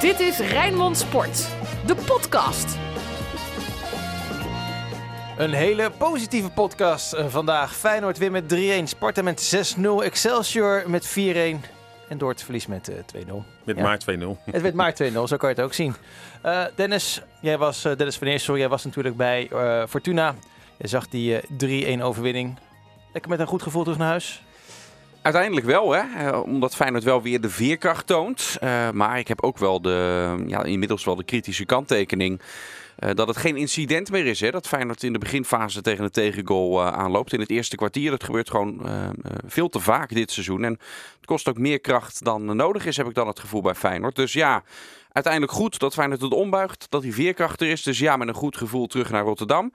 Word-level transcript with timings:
Dit 0.00 0.20
is 0.20 0.38
Rijnmond 0.38 0.96
Sport, 0.98 1.48
de 1.86 1.94
podcast. 1.94 2.78
Een 5.38 5.52
hele 5.52 5.90
positieve 5.98 6.50
podcast 6.50 7.14
uh, 7.14 7.26
vandaag. 7.26 7.74
Feyenoord 7.74 8.18
weer 8.18 8.30
met 8.30 8.54
3-1, 8.54 8.82
Sparta 8.84 9.22
met 9.22 9.74
6-0, 9.78 9.80
Excelsior 10.02 10.82
met 10.86 11.18
4-1 11.18 11.20
en 12.08 12.18
Dort 12.18 12.42
verlies 12.42 12.66
met 12.66 12.90
uh, 12.90 12.96
2-0. 12.96 13.32
Met 13.64 13.76
ja. 13.76 13.82
maar 13.82 13.98
2-0. 13.98 14.04
Het 14.52 14.62
werd 14.62 14.74
maar 14.74 14.92
2-0, 14.92 14.96
zo 15.12 15.36
kan 15.36 15.48
je 15.48 15.54
het 15.54 15.60
ook 15.60 15.74
zien. 15.74 15.94
Uh, 16.46 16.64
Dennis, 16.74 17.22
jij 17.40 17.58
was, 17.58 17.84
uh, 17.84 17.96
Dennis 17.96 18.16
van 18.18 18.26
Eersel, 18.26 18.56
jij 18.56 18.68
was 18.68 18.84
natuurlijk 18.84 19.16
bij 19.16 19.50
Fortuna. 19.88 20.34
Je 20.76 20.88
zag 20.88 21.08
die 21.08 21.40
3-1 21.98 22.02
overwinning. 22.02 22.58
Lekker 23.12 23.30
met 23.30 23.40
een 23.40 23.46
goed 23.46 23.62
gevoel 23.62 23.82
terug 23.82 23.98
naar 23.98 24.08
huis? 24.08 24.42
Uiteindelijk 25.22 25.66
wel, 25.66 25.92
hè? 25.92 26.30
omdat 26.36 26.74
Feyenoord 26.74 27.04
wel 27.04 27.22
weer 27.22 27.40
de 27.40 27.50
veerkracht 27.50 28.06
toont. 28.06 28.56
Uh, 28.62 28.90
maar 28.90 29.18
ik 29.18 29.28
heb 29.28 29.42
ook 29.42 29.58
wel 29.58 29.80
de, 29.80 30.34
ja, 30.46 30.64
inmiddels 30.64 31.04
wel 31.04 31.16
de 31.16 31.24
kritische 31.24 31.64
kanttekening. 31.64 32.40
Uh, 32.98 33.10
dat 33.14 33.28
het 33.28 33.36
geen 33.36 33.56
incident 33.56 34.10
meer 34.10 34.26
is. 34.26 34.40
Hè? 34.40 34.50
Dat 34.50 34.68
Feyenoord 34.68 35.02
in 35.02 35.12
de 35.12 35.18
beginfase 35.18 35.82
tegen 35.82 36.04
een 36.04 36.10
tegengoal 36.10 36.82
aanloopt. 36.82 37.32
In 37.32 37.40
het 37.40 37.50
eerste 37.50 37.76
kwartier. 37.76 38.10
Dat 38.10 38.24
gebeurt 38.24 38.50
gewoon 38.50 38.80
veel 39.46 39.68
te 39.68 39.80
vaak 39.80 40.14
dit 40.14 40.30
seizoen. 40.30 40.64
En 40.64 40.72
het 41.16 41.26
kost 41.26 41.48
ook 41.48 41.58
meer 41.58 41.80
kracht 41.80 42.24
dan 42.24 42.56
nodig 42.56 42.86
is, 42.86 42.96
heb 42.96 43.06
ik 43.06 43.14
dan 43.14 43.26
het 43.26 43.40
gevoel 43.40 43.62
bij 43.62 43.74
Feyenoord. 43.74 44.16
Dus 44.16 44.32
ja, 44.32 44.62
uiteindelijk 45.12 45.52
goed 45.52 45.78
dat 45.78 45.94
Feyenoord 45.94 46.20
het 46.20 46.32
ombuigt. 46.32 46.86
Dat 46.88 47.02
die 47.02 47.14
veerkracht 47.14 47.60
er 47.60 47.68
is. 47.68 47.82
Dus 47.82 47.98
ja, 47.98 48.16
met 48.16 48.28
een 48.28 48.34
goed 48.34 48.56
gevoel 48.56 48.86
terug 48.86 49.10
naar 49.10 49.24
Rotterdam. 49.24 49.72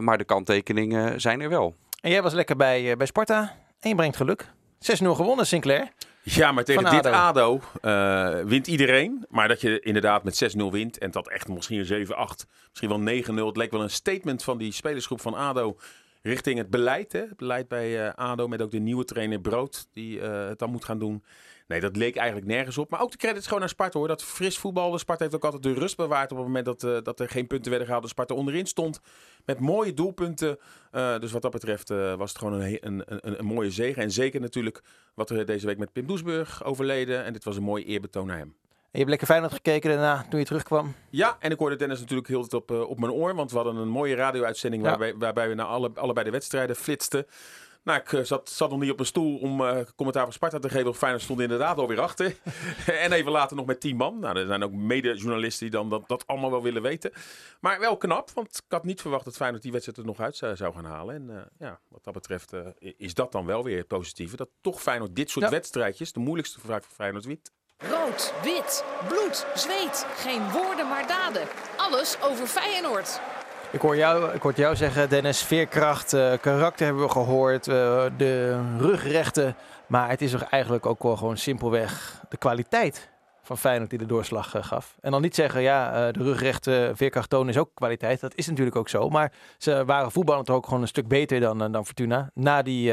maar 0.00 0.18
de 0.18 0.24
kanttekeningen 0.24 1.20
zijn 1.20 1.40
er 1.40 1.48
wel. 1.48 1.74
En 2.00 2.10
jij 2.10 2.22
was 2.22 2.32
lekker 2.32 2.56
bij, 2.56 2.96
bij 2.96 3.06
Sparta. 3.06 3.56
En 3.80 3.88
je 3.88 3.94
brengt 3.94 4.16
geluk. 4.16 4.50
6-0 4.80 4.88
gewonnen, 4.88 5.46
Sinclair. 5.46 5.92
Ja, 6.22 6.52
maar 6.52 6.64
tegen 6.64 6.90
dit 6.90 7.06
ADO 7.06 7.60
uh, 7.82 8.40
wint 8.40 8.66
iedereen. 8.66 9.26
Maar 9.28 9.48
dat 9.48 9.60
je 9.60 9.80
inderdaad 9.80 10.24
met 10.24 10.54
6-0 10.56 10.64
wint 10.70 10.98
en 10.98 11.10
dat 11.10 11.28
echt 11.28 11.48
misschien 11.48 11.78
een 11.78 12.06
7-8, 12.06 12.10
misschien 12.68 13.04
wel 13.04 13.44
9-0. 13.44 13.46
Het 13.46 13.56
leek 13.56 13.70
wel 13.70 13.82
een 13.82 13.90
statement 13.90 14.42
van 14.42 14.58
die 14.58 14.72
spelersgroep 14.72 15.20
van 15.20 15.34
ADO 15.34 15.76
richting 16.22 16.58
het 16.58 16.70
beleid. 16.70 17.12
Hè? 17.12 17.20
Het 17.20 17.36
beleid 17.36 17.68
bij 17.68 18.06
uh, 18.06 18.14
ADO 18.14 18.48
met 18.48 18.62
ook 18.62 18.70
de 18.70 18.78
nieuwe 18.78 19.04
trainer 19.04 19.40
Brood 19.40 19.86
die 19.92 20.18
uh, 20.18 20.46
het 20.46 20.58
dan 20.58 20.70
moet 20.70 20.84
gaan 20.84 20.98
doen. 20.98 21.24
Nee, 21.70 21.80
dat 21.80 21.96
leek 21.96 22.16
eigenlijk 22.16 22.46
nergens 22.46 22.78
op. 22.78 22.90
Maar 22.90 23.00
ook 23.00 23.10
de 23.10 23.16
credits 23.16 23.44
gewoon 23.44 23.60
naar 23.60 23.68
Sparta 23.68 23.98
hoor. 23.98 24.08
Dat 24.08 24.24
fris 24.24 24.58
voetbal. 24.58 24.90
De 24.90 24.98
Sparta 24.98 25.22
heeft 25.22 25.34
ook 25.34 25.44
altijd 25.44 25.62
de 25.62 25.72
rust 25.72 25.96
bewaard 25.96 26.30
op 26.30 26.36
het 26.36 26.46
moment 26.46 26.64
dat, 26.64 26.82
uh, 26.82 26.98
dat 27.02 27.20
er 27.20 27.28
geen 27.28 27.46
punten 27.46 27.68
werden 27.68 27.86
gehaald. 27.86 28.04
De 28.04 28.10
Sparta 28.10 28.34
onderin 28.34 28.66
stond 28.66 29.00
met 29.44 29.60
mooie 29.60 29.94
doelpunten. 29.94 30.58
Uh, 30.92 31.18
dus 31.18 31.32
wat 31.32 31.42
dat 31.42 31.50
betreft 31.50 31.90
uh, 31.90 32.14
was 32.14 32.28
het 32.28 32.38
gewoon 32.38 32.60
een, 32.60 32.78
een, 32.80 33.02
een, 33.06 33.38
een, 33.38 33.44
mooie 33.44 33.70
zege. 33.70 34.00
En 34.00 34.10
zeker 34.10 34.40
natuurlijk 34.40 34.82
wat 35.14 35.30
er 35.30 35.46
deze 35.46 35.66
week 35.66 35.78
met 35.78 35.92
Pim 35.92 36.06
Doesburg 36.06 36.64
overleden. 36.64 37.24
En 37.24 37.32
dit 37.32 37.44
was 37.44 37.56
een 37.56 37.62
mooi 37.62 37.84
eerbetoon 37.84 38.26
naar 38.26 38.38
hem. 38.38 38.54
En 38.70 38.88
je 38.90 38.98
hebt 38.98 39.08
lekker 39.08 39.26
Feyenoord 39.26 39.52
gekeken 39.52 39.90
daarna 39.90 40.26
toen 40.30 40.38
je 40.38 40.46
terugkwam? 40.46 40.94
Ja, 41.10 41.36
en 41.38 41.50
ik 41.50 41.58
hoorde 41.58 41.76
Dennis 41.76 42.00
natuurlijk 42.00 42.28
heel 42.28 42.42
het 42.42 42.54
op, 42.54 42.70
op 42.70 43.00
mijn 43.00 43.12
oor. 43.12 43.34
Want 43.34 43.50
we 43.50 43.56
hadden 43.56 43.76
een 43.76 43.88
mooie 43.88 44.14
radio-uitzending 44.14 44.82
ja. 44.82 44.88
waarbij, 44.88 45.14
waarbij 45.16 45.48
we 45.48 45.54
naar 45.54 45.66
alle, 45.66 45.90
allebei 45.94 46.24
de 46.24 46.32
wedstrijden 46.32 46.76
flitsten. 46.76 47.26
Nou, 47.82 48.00
ik 48.00 48.12
eh, 48.12 48.22
zat, 48.22 48.48
zat 48.48 48.70
nog 48.70 48.80
niet 48.80 48.90
op 48.90 49.00
een 49.00 49.06
stoel 49.06 49.38
om 49.38 49.60
uh, 49.60 49.78
commentaar 49.96 50.22
van 50.24 50.32
Sparta 50.32 50.58
te 50.58 50.68
geven. 50.68 50.94
Feyenoord 50.94 51.22
stond 51.22 51.40
inderdaad 51.40 51.78
alweer 51.78 52.00
achter. 52.00 52.36
en 53.04 53.12
even 53.12 53.32
later 53.32 53.56
nog 53.56 53.66
met 53.66 53.80
tien 53.80 53.96
man. 53.96 54.18
Nou, 54.18 54.38
er 54.38 54.46
zijn 54.46 54.62
ook 54.62 54.72
mede-journalisten 54.72 55.70
die 55.70 55.78
dan 55.78 55.88
dat, 55.88 56.08
dat 56.08 56.26
allemaal 56.26 56.50
wel 56.50 56.62
willen 56.62 56.82
weten. 56.82 57.12
Maar 57.60 57.80
wel 57.80 57.96
knap, 57.96 58.30
want 58.30 58.56
ik 58.56 58.72
had 58.72 58.84
niet 58.84 59.00
verwacht 59.00 59.24
dat 59.24 59.36
Feyenoord 59.36 59.62
die 59.62 59.72
wedstrijd 59.72 59.98
er 59.98 60.04
nog 60.06 60.20
uit 60.20 60.36
zou, 60.36 60.56
zou 60.56 60.74
gaan 60.74 60.84
halen. 60.84 61.14
En 61.14 61.28
uh, 61.30 61.40
ja, 61.58 61.80
wat 61.88 62.04
dat 62.04 62.14
betreft 62.14 62.52
is 62.78 63.14
dat 63.14 63.32
dan 63.32 63.46
wel 63.46 63.64
weer 63.64 63.78
het 63.78 63.86
positieve. 63.86 64.36
Dat 64.36 64.48
toch 64.60 64.82
Feyenoord 64.82 65.16
dit 65.16 65.30
soort 65.30 65.44
ja. 65.44 65.50
wedstrijdjes, 65.50 66.12
de 66.12 66.20
moeilijkste 66.20 66.60
vraag 66.60 66.84
voor 66.84 66.94
Feyenoord, 66.94 67.24
wint. 67.24 67.50
Rood, 67.76 68.34
wit, 68.42 68.84
bloed, 69.08 69.46
zweet. 69.54 70.06
Geen 70.14 70.50
woorden 70.50 70.88
maar 70.88 71.06
daden. 71.06 71.48
Alles 71.76 72.16
over 72.22 72.46
Feyenoord. 72.46 73.20
Ik 73.72 73.80
hoor 73.80 73.96
jou, 73.96 74.34
ik 74.34 74.42
hoor 74.42 74.52
jou 74.54 74.76
zeggen, 74.76 75.08
Dennis, 75.08 75.42
veerkracht, 75.42 76.12
uh, 76.12 76.32
karakter 76.40 76.86
hebben 76.86 77.02
we 77.02 77.10
gehoord, 77.10 77.66
uh, 77.66 77.74
de 78.16 78.60
rugrechten. 78.78 79.54
Maar 79.86 80.08
het 80.08 80.22
is 80.22 80.30
toch 80.30 80.42
eigenlijk 80.42 80.86
ook 80.86 81.02
wel 81.02 81.16
gewoon 81.16 81.36
simpelweg 81.36 82.20
de 82.28 82.36
kwaliteit 82.36 83.08
van 83.50 83.58
Feyenoord 83.58 83.90
die 83.90 83.98
de 83.98 84.06
doorslag 84.06 84.56
uh, 84.56 84.62
gaf. 84.62 84.96
En 85.00 85.10
dan 85.10 85.22
niet 85.22 85.34
zeggen, 85.34 85.62
ja, 85.62 86.06
uh, 86.06 86.12
de 86.12 86.22
rugrechte 86.22 86.92
veerkracht 86.94 87.32
is 87.32 87.58
ook 87.58 87.70
kwaliteit. 87.74 88.20
Dat 88.20 88.34
is 88.34 88.46
natuurlijk 88.46 88.76
ook 88.76 88.88
zo. 88.88 89.08
Maar 89.08 89.32
ze 89.58 89.84
waren 89.84 90.10
voetballend 90.10 90.50
ook 90.50 90.64
gewoon 90.64 90.82
een 90.82 90.88
stuk 90.88 91.08
beter 91.08 91.40
dan, 91.40 91.62
uh, 91.62 91.72
dan 91.72 91.84
Fortuna. 91.84 92.30
Na 92.34 92.62
die, 92.62 92.92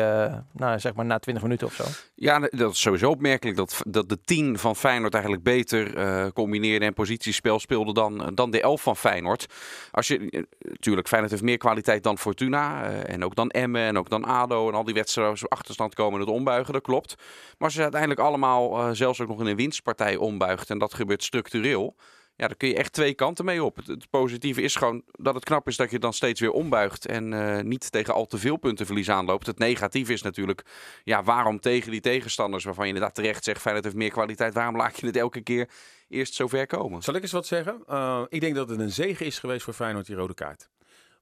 nou, 0.51 0.79
zeg 0.79 0.93
maar 0.93 1.05
na 1.05 1.19
20 1.19 1.43
minuten 1.43 1.67
of 1.67 1.73
zo. 1.73 1.83
Ja, 2.15 2.39
dat 2.39 2.71
is 2.71 2.81
sowieso 2.81 3.09
opmerkelijk 3.09 3.57
dat, 3.57 3.81
dat 3.87 4.09
de 4.09 4.21
10 4.21 4.57
van 4.57 4.75
Feyenoord 4.75 5.13
eigenlijk 5.13 5.43
beter 5.43 6.33
combineerde 6.33 6.85
en 6.85 6.93
positiespel 6.93 7.59
speelde 7.59 7.93
dan, 7.93 8.31
dan 8.33 8.51
de 8.51 8.61
11 8.61 8.81
van 8.81 8.95
Feyenoord. 8.95 9.45
Als 9.91 10.07
je, 10.07 10.45
natuurlijk, 10.59 11.07
Feyenoord 11.07 11.31
heeft 11.31 11.45
meer 11.45 11.57
kwaliteit 11.57 12.03
dan 12.03 12.17
Fortuna. 12.17 12.83
en 12.83 13.23
ook 13.23 13.35
dan 13.35 13.49
Emmen 13.49 13.81
en 13.81 13.97
ook 13.97 14.09
dan 14.09 14.25
ADO. 14.25 14.67
En 14.67 14.73
al 14.73 14.83
die 14.83 14.93
wedstrijden 14.93 15.47
achterstand 15.47 15.95
komen 15.95 16.13
en 16.13 16.25
het 16.25 16.35
ombuigen, 16.35 16.73
dat 16.73 16.81
klopt. 16.81 17.15
Maar 17.57 17.71
ze 17.71 17.81
uiteindelijk 17.81 18.21
allemaal 18.21 18.95
zelfs 18.95 19.21
ook 19.21 19.27
nog 19.27 19.39
in 19.39 19.45
een 19.45 19.55
winstpartij 19.55 20.15
ombuigen 20.15 20.46
en 20.55 20.77
dat 20.77 20.93
gebeurt 20.93 21.23
structureel. 21.23 21.95
Ja, 22.35 22.47
daar 22.47 22.57
kun 22.57 22.67
je 22.67 22.75
echt 22.75 22.93
twee 22.93 23.13
kanten 23.13 23.45
mee 23.45 23.63
op. 23.63 23.75
Het, 23.85 24.09
positieve 24.09 24.61
is 24.61 24.75
gewoon 24.75 25.03
dat 25.11 25.35
het 25.35 25.43
knap 25.43 25.67
is 25.67 25.75
dat 25.75 25.91
je 25.91 25.99
dan 25.99 26.13
steeds 26.13 26.39
weer 26.39 26.51
ombuigt 26.51 27.05
en 27.05 27.31
uh, 27.31 27.59
niet 27.59 27.91
tegen 27.91 28.13
al 28.13 28.25
te 28.25 28.37
veel 28.37 28.57
punten 28.57 28.85
verlies 28.85 29.09
aanloopt. 29.09 29.45
Het 29.45 29.59
negatieve 29.59 30.13
is 30.13 30.21
natuurlijk, 30.21 30.65
ja, 31.03 31.23
waarom 31.23 31.59
tegen 31.59 31.91
die 31.91 32.01
tegenstanders 32.01 32.63
waarvan 32.63 32.87
je 32.87 32.93
inderdaad 32.93 33.15
terecht 33.15 33.43
zegt, 33.43 33.61
Feyenoord 33.61 33.85
heeft 33.85 33.97
meer 33.97 34.11
kwaliteit, 34.11 34.53
waarom 34.53 34.77
laat 34.77 34.99
je 34.99 35.05
het 35.05 35.17
elke 35.17 35.41
keer 35.41 35.69
eerst 36.09 36.33
zo 36.33 36.47
ver 36.47 36.67
komen? 36.67 37.01
Zal 37.01 37.13
ik 37.13 37.21
eens 37.21 37.31
wat 37.31 37.47
zeggen? 37.47 37.83
Uh, 37.89 38.23
ik 38.29 38.41
denk 38.41 38.55
dat 38.55 38.69
het 38.69 38.79
een 38.79 38.91
zegen 38.91 39.25
is 39.25 39.39
geweest 39.39 39.63
voor 39.63 39.73
Feyenoord, 39.73 40.05
die 40.05 40.15
rode 40.15 40.33
kaart. 40.33 40.69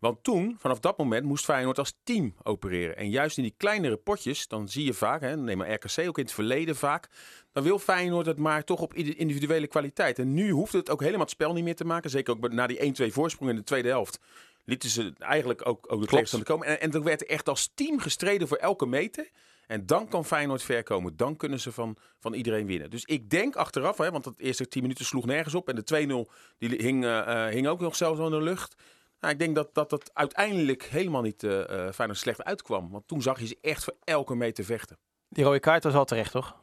Want 0.06 0.24
toen, 0.24 0.56
vanaf 0.60 0.80
dat 0.80 0.98
moment, 0.98 1.26
moest 1.26 1.46
Feyenoord 1.46 1.78
als 1.78 1.98
team 2.04 2.36
opereren. 2.44 2.98
En 2.98 3.10
juist 3.10 3.38
in 3.38 3.44
die 3.44 3.54
kleinere 3.58 3.98
potjes, 3.98 4.48
dan 4.48 4.70
zie 4.70 4.86
je 4.86 4.94
vaak, 4.94 5.22
hè, 5.22 5.38
neem 5.38 5.58
maar 5.58 5.74
RKC 5.74 6.08
ook 6.08 6.18
in 6.18 6.24
het 6.24 6.34
verleden 6.34 6.76
vaak, 6.76 7.10
dan 7.52 7.64
wil 7.64 7.80
Feyenoord 7.80 8.26
het 8.26 8.38
maar 8.38 8.64
toch 8.64 8.82
op 8.82 8.94
individuele 8.94 9.68
kwaliteit. 9.68 10.20
En 10.20 10.34
nu 10.34 10.50
hoeft 10.50 10.74
het 10.74 10.90
ook 10.90 11.00
helemaal 11.00 11.22
het 11.22 11.30
spel 11.30 11.54
niet 11.54 11.64
meer 11.64 11.76
te 11.76 11.86
maken. 11.86 12.10
Zeker 12.10 12.34
ook 12.34 12.52
na 12.52 12.68
die 12.68 13.10
1-2 13.10 13.14
voorsprong 13.14 13.50
in 13.50 13.56
de 13.56 13.64
tweede 13.64 13.88
helft. 13.88 14.20
Lieten 14.66 14.90
ze 14.90 15.14
eigenlijk 15.20 15.68
ook, 15.68 15.86
ook 15.92 16.02
de 16.02 16.08
tegenstander 16.08 16.50
komen. 16.50 16.68
En, 16.68 16.82
en 16.82 16.92
dan 16.92 17.04
werd 17.04 17.22
er 17.22 17.28
echt 17.28 17.50
als 17.50 17.72
team 17.76 18.00
gestreden 18.00 18.48
voor 18.48 18.58
elke 18.58 18.86
meter. 18.86 19.30
En 19.68 19.86
dan 19.86 20.08
kan 20.08 20.26
Feyenoord 20.26 20.64
ver 20.64 20.84
komen. 20.84 21.18
Dan 21.18 21.36
kunnen 21.36 21.60
ze 21.60 21.72
van, 21.72 21.98
van 22.20 22.34
iedereen 22.34 22.66
winnen. 22.66 22.90
Dus 22.90 23.04
ik 23.04 23.30
denk 23.30 23.56
achteraf, 23.56 23.98
hè, 23.98 24.12
want 24.12 24.24
dat 24.24 24.34
eerste 24.38 24.68
10 24.68 24.82
minuten 24.82 25.06
sloeg 25.06 25.26
nergens 25.26 25.56
op. 25.56 25.70
En 25.70 25.76
de 25.76 26.28
2-0 26.28 26.32
die 26.58 26.70
hing, 26.70 27.04
uh, 27.04 27.48
hing 27.48 27.68
ook 27.68 27.80
nog 27.80 27.96
zelfs 27.96 28.20
in 28.20 28.30
de 28.30 28.42
lucht. 28.42 28.76
Nou, 29.20 29.34
ik 29.34 29.40
denk 29.40 29.56
dat, 29.56 29.74
dat 29.74 29.90
dat 29.90 30.12
uiteindelijk 30.14 30.84
helemaal 30.84 31.22
niet 31.22 31.44
uh, 31.44 31.52
uh, 31.52 31.92
Feyenoord 31.92 32.20
slecht 32.20 32.44
uitkwam. 32.44 32.92
Want 32.92 33.08
toen 33.08 33.22
zag 33.22 33.40
je 33.40 33.48
ze 33.48 33.58
echt 33.62 33.84
voor 33.84 33.96
elke 34.04 34.36
meter 34.36 34.64
vechten. 34.64 34.98
Die 35.30 35.44
rode 35.44 35.60
kaart 35.60 35.84
was 35.84 35.94
al 35.94 36.06
terecht, 36.06 36.32
toch? 36.32 36.56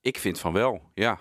Ik 0.00 0.18
vind 0.18 0.40
van 0.40 0.52
wel, 0.52 0.90
ja. 0.94 1.18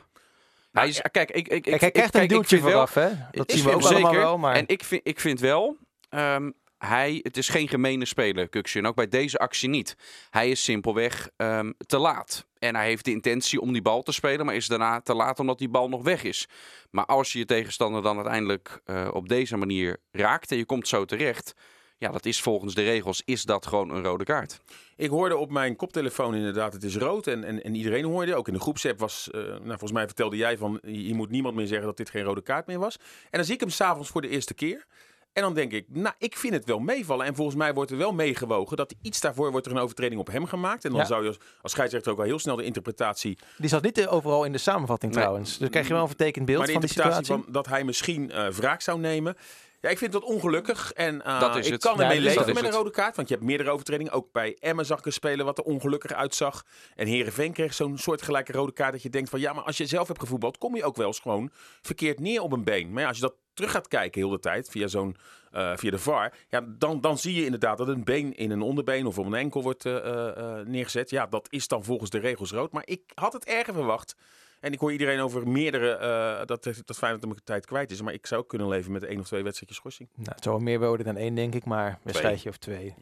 Hij 0.71 0.88
is, 0.88 1.01
kijk, 1.11 1.31
ik, 1.31 1.47
ik, 1.47 1.61
kijk, 1.61 1.81
hij 1.81 1.91
krijgt 1.91 2.16
een 2.16 2.27
duwtje 2.27 2.59
vooraf, 2.59 2.94
hè? 2.94 3.09
Dat 3.31 3.51
zien 3.51 3.63
we 3.63 3.73
ook 3.73 3.81
zeker. 3.81 4.11
wel. 4.11 4.38
Maar... 4.38 4.55
En 4.55 4.67
ik 4.67 4.83
vind, 4.83 5.01
ik 5.07 5.19
vind 5.19 5.39
wel, 5.39 5.77
um, 6.09 6.53
hij, 6.85 7.19
het 7.21 7.38
is 7.38 7.49
geen 7.49 7.67
gemene 7.67 8.05
speler, 8.05 8.49
Kuksje. 8.49 8.79
En 8.79 8.85
ook 8.85 8.95
bij 8.95 9.07
deze 9.07 9.39
actie 9.39 9.69
niet. 9.69 9.95
Hij 10.29 10.49
is 10.49 10.63
simpelweg 10.63 11.29
um, 11.38 11.73
te 11.77 11.97
laat. 11.97 12.45
En 12.59 12.75
hij 12.75 12.85
heeft 12.85 13.05
de 13.05 13.11
intentie 13.11 13.61
om 13.61 13.73
die 13.73 13.81
bal 13.81 14.03
te 14.03 14.11
spelen, 14.11 14.45
maar 14.45 14.55
is 14.55 14.67
daarna 14.67 15.01
te 15.01 15.13
laat 15.13 15.39
omdat 15.39 15.57
die 15.57 15.69
bal 15.69 15.89
nog 15.89 16.03
weg 16.03 16.23
is. 16.23 16.47
Maar 16.89 17.05
als 17.05 17.33
je 17.33 17.39
je 17.39 17.45
tegenstander 17.45 18.01
dan 18.01 18.16
uiteindelijk 18.16 18.81
uh, 18.85 19.09
op 19.13 19.29
deze 19.29 19.57
manier 19.57 19.97
raakt 20.11 20.51
en 20.51 20.57
je 20.57 20.66
komt 20.66 20.88
zo 20.88 21.05
terecht, 21.05 21.53
ja, 21.97 22.11
dat 22.11 22.25
is 22.25 22.41
volgens 22.41 22.73
de 22.73 22.83
regels 22.83 23.21
is 23.25 23.44
dat 23.44 23.65
gewoon 23.67 23.89
een 23.89 24.03
rode 24.03 24.23
kaart. 24.23 24.59
Ik 24.95 25.09
hoorde 25.09 25.38
op 25.38 25.51
mijn 25.51 25.75
koptelefoon 25.75 26.35
inderdaad, 26.35 26.73
het 26.73 26.83
is 26.83 26.95
rood. 26.95 27.27
En, 27.27 27.44
en, 27.44 27.63
en 27.63 27.75
iedereen 27.75 28.05
hoorde, 28.05 28.35
ook 28.35 28.47
in 28.47 28.53
de 28.53 28.59
groepsapp 28.59 29.00
was, 29.00 29.29
uh, 29.31 29.41
nou, 29.41 29.65
volgens 29.65 29.91
mij 29.91 30.06
vertelde 30.06 30.38
jij 30.38 30.57
van, 30.57 30.79
je 30.81 31.13
moet 31.13 31.29
niemand 31.29 31.56
meer 31.56 31.68
zeggen 31.68 31.86
dat 31.86 31.97
dit 31.97 32.09
geen 32.09 32.24
rode 32.24 32.41
kaart 32.41 32.68
meer 32.68 32.79
was. 32.79 32.97
En 32.97 33.29
dan 33.31 33.44
zie 33.44 33.53
ik 33.53 33.59
hem 33.59 33.69
s'avonds 33.69 34.09
voor 34.09 34.21
de 34.21 34.29
eerste 34.29 34.53
keer. 34.53 34.86
En 35.33 35.41
dan 35.41 35.53
denk 35.53 35.71
ik, 35.71 35.85
nou, 35.89 36.15
ik 36.18 36.38
vind 36.38 36.53
het 36.53 36.65
wel 36.65 36.80
meevallen. 36.80 37.25
En 37.25 37.35
volgens 37.35 37.57
mij 37.57 37.74
wordt 37.74 37.91
er 37.91 37.97
wel 37.97 38.13
meegewogen 38.13 38.77
dat 38.77 38.94
iets 39.01 39.21
daarvoor 39.21 39.51
wordt 39.51 39.65
er 39.65 39.71
een 39.71 39.77
overtreding 39.77 40.19
op 40.19 40.27
hem 40.27 40.45
gemaakt. 40.45 40.85
En 40.85 40.91
dan 40.91 41.00
ja. 41.00 41.06
zou 41.06 41.21
je 41.21 41.27
als, 41.27 41.38
als 41.62 41.71
scheidsrechter 41.71 42.12
ook 42.12 42.18
wel 42.18 42.25
heel 42.25 42.39
snel 42.39 42.56
de 42.56 42.63
interpretatie... 42.63 43.38
Die 43.57 43.69
zat 43.69 43.83
niet 43.83 44.07
overal 44.07 44.44
in 44.44 44.51
de 44.51 44.57
samenvatting 44.57 45.13
nee. 45.13 45.21
trouwens. 45.21 45.57
Dus 45.57 45.69
krijg 45.69 45.88
je 45.88 45.94
wel 45.94 46.01
een 46.01 46.07
vertekend 46.07 46.45
beeld 46.45 46.57
maar 46.57 46.68
de 46.68 46.74
van 46.74 46.81
de 46.81 46.88
situatie. 46.88 47.25
Van 47.25 47.45
dat 47.47 47.68
hij 47.68 47.83
misschien 47.83 48.30
uh, 48.30 48.47
wraak 48.47 48.81
zou 48.81 49.00
nemen. 49.00 49.35
Ja, 49.83 49.89
ik 49.89 49.97
vind 49.97 50.12
dat 50.12 50.24
ongelukkig. 50.24 50.91
En 50.94 51.15
uh, 51.15 51.39
dat 51.39 51.56
is 51.56 51.69
ik 51.69 51.79
kan 51.79 52.01
ermee 52.01 52.18
ja, 52.18 52.24
leven 52.24 52.53
met 52.53 52.63
een 52.63 52.71
rode 52.71 52.91
kaart. 52.91 53.15
Want 53.15 53.27
je 53.27 53.33
hebt 53.33 53.45
meerdere 53.45 53.69
overtredingen. 53.69 54.12
Ook 54.12 54.31
bij 54.31 54.57
Emma 54.59 54.83
zag 54.83 55.00
ik 55.00 55.06
een 55.06 55.12
speler 55.12 55.45
wat 55.45 55.57
er 55.57 55.63
ongelukkig 55.63 56.13
uitzag. 56.13 56.65
En 56.95 57.07
Herenveen 57.07 57.53
kreeg 57.53 57.74
zo'n 57.74 57.97
soortgelijke 57.97 58.51
rode 58.51 58.74
kaart. 58.74 58.91
Dat 58.91 59.01
je 59.01 59.09
denkt 59.09 59.29
van 59.29 59.39
ja, 59.39 59.53
maar 59.53 59.63
als 59.63 59.77
je 59.77 59.86
zelf 59.86 60.07
hebt 60.07 60.19
gevoetbald, 60.19 60.57
kom 60.57 60.75
je 60.75 60.83
ook 60.83 60.95
wel 60.95 61.07
eens 61.07 61.19
gewoon 61.19 61.51
verkeerd 61.81 62.19
neer 62.19 62.41
op 62.41 62.51
een 62.51 62.63
been. 62.63 62.91
Maar 62.91 63.01
ja, 63.01 63.07
als 63.07 63.18
je 63.18 63.24
dat 63.24 63.36
terug 63.53 63.71
gaat 63.71 63.88
kijken 63.88 64.21
heel 64.21 64.29
de 64.29 64.39
tijd 64.39 64.69
via 64.69 64.88
zo'n 64.88 65.15
uh, 65.53 65.71
via 65.75 65.91
de 65.91 66.00
VAR, 66.00 66.33
ja, 66.50 66.61
dan, 66.67 67.01
dan 67.01 67.17
zie 67.17 67.33
je 67.33 67.45
inderdaad 67.45 67.77
dat 67.77 67.88
een 67.88 68.03
been 68.03 68.35
in 68.35 68.51
een 68.51 68.61
onderbeen 68.61 69.05
of 69.05 69.17
op 69.17 69.25
een 69.25 69.33
enkel 69.33 69.61
wordt 69.61 69.85
uh, 69.85 69.94
uh, 69.94 70.59
neergezet. 70.65 71.09
Ja, 71.09 71.25
dat 71.25 71.47
is 71.50 71.67
dan 71.67 71.83
volgens 71.83 72.09
de 72.09 72.17
regels 72.17 72.51
rood. 72.51 72.71
Maar 72.71 72.83
ik 72.85 73.01
had 73.13 73.33
het 73.33 73.45
erger 73.45 73.73
verwacht. 73.73 74.15
En 74.59 74.71
ik 74.71 74.79
hoor 74.79 74.91
iedereen 74.91 75.19
over 75.19 75.47
meerdere, 75.47 75.91
eh, 75.91 76.45
dat, 76.45 76.63
dat 76.85 76.97
Feyenoord 76.97 77.23
hem 77.23 77.33
tijd 77.44 77.65
kwijt 77.65 77.91
is. 77.91 78.01
Maar 78.01 78.13
ik 78.13 78.25
zou 78.25 78.41
ook 78.41 78.50
kunnen 78.50 78.67
leven 78.67 78.91
met 78.91 79.03
één 79.03 79.19
of 79.19 79.27
twee 79.27 79.44
wedstrijdjes 79.44 79.77
schorsing. 79.77 80.09
Nou, 80.15 80.29
het 80.35 80.44
zou 80.44 80.61
meer 80.61 80.79
worden 80.79 81.05
dan 81.05 81.17
één, 81.17 81.35
denk 81.35 81.55
ik, 81.55 81.65
maar 81.65 81.88
een 81.88 81.97
wedstrijdje 82.03 82.50
of 82.50 82.57
twee. 82.57 82.95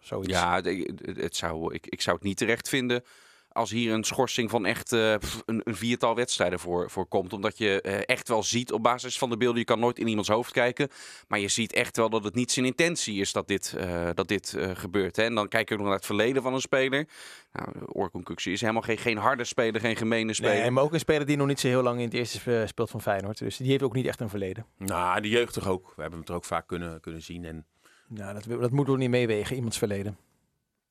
Zoiets. 0.00 0.30
Ja, 0.30 0.60
het 1.02 1.36
zou, 1.36 1.74
ik, 1.74 1.86
ik 1.86 2.00
zou 2.00 2.16
het 2.16 2.24
niet 2.24 2.36
terecht 2.36 2.68
vinden 2.68 3.04
als 3.52 3.70
hier 3.70 3.92
een 3.92 4.04
schorsing 4.04 4.50
van 4.50 4.66
echt 4.66 4.92
eh, 4.92 5.14
een, 5.44 5.60
een 5.64 5.74
viertal 5.76 6.14
wedstrijden 6.14 6.58
voor, 6.60 6.90
voor 6.90 7.06
komt. 7.06 7.32
Omdat 7.32 7.58
je 7.58 7.80
eh, 7.80 8.00
echt 8.04 8.28
wel 8.28 8.42
ziet 8.42 8.72
op 8.72 8.82
basis 8.82 9.18
van 9.18 9.30
de 9.30 9.36
beelden, 9.36 9.58
je 9.58 9.64
kan 9.64 9.78
nooit 9.80 9.98
in 9.98 10.06
iemands 10.06 10.28
hoofd 10.28 10.52
kijken. 10.52 10.88
Maar 11.28 11.38
je 11.38 11.48
ziet 11.48 11.72
echt 11.72 11.96
wel 11.96 12.10
dat 12.10 12.24
het 12.24 12.34
niet 12.34 12.52
zijn 12.52 12.66
intentie 12.66 13.20
is 13.20 13.32
dat 13.32 13.48
dit, 13.48 13.74
eh, 13.78 14.08
dat 14.14 14.28
dit 14.28 14.54
eh, 14.54 14.70
gebeurt. 14.74 15.16
Hè? 15.16 15.22
En 15.22 15.34
dan 15.34 15.48
kijk 15.48 15.68
je 15.68 15.74
ook 15.74 15.80
nog 15.80 15.88
naar 15.88 15.98
het 15.98 16.06
verleden 16.06 16.42
van 16.42 16.54
een 16.54 16.60
speler. 16.60 17.08
Nou, 17.52 17.68
Orkun 17.86 18.34
is 18.36 18.60
helemaal 18.60 18.82
geen, 18.82 18.98
geen 18.98 19.16
harde 19.16 19.44
speler, 19.44 19.80
geen 19.80 19.96
gemene 19.96 20.32
speler. 20.34 20.60
Nee, 20.60 20.70
maar 20.70 20.82
ook 20.82 20.92
een 20.92 20.98
speler 21.00 21.26
die 21.26 21.36
nog 21.36 21.46
niet 21.46 21.60
zo 21.60 21.68
heel 21.68 21.82
lang 21.82 21.98
in 21.98 22.04
het 22.04 22.14
eerste 22.14 22.38
spe- 22.38 22.66
speelt 22.66 22.90
van 22.90 23.02
Feyenoord. 23.02 23.38
Dus 23.38 23.56
die 23.56 23.70
heeft 23.70 23.82
ook 23.82 23.94
niet 23.94 24.06
echt 24.06 24.20
een 24.20 24.28
verleden. 24.28 24.66
Nou, 24.78 25.20
de 25.20 25.28
jeugd 25.28 25.54
toch 25.54 25.68
ook. 25.68 25.92
We 25.96 26.02
hebben 26.02 26.18
hem 26.18 26.28
er 26.28 26.34
ook 26.34 26.44
vaak 26.44 26.66
kunnen, 26.66 27.00
kunnen 27.00 27.22
zien. 27.22 27.44
En 27.44 27.66
Nou, 28.08 28.34
dat, 28.34 28.60
dat 28.60 28.70
moet 28.70 28.86
wel 28.86 28.96
niet 28.96 29.10
meewegen, 29.10 29.56
iemands 29.56 29.78
verleden. 29.78 30.18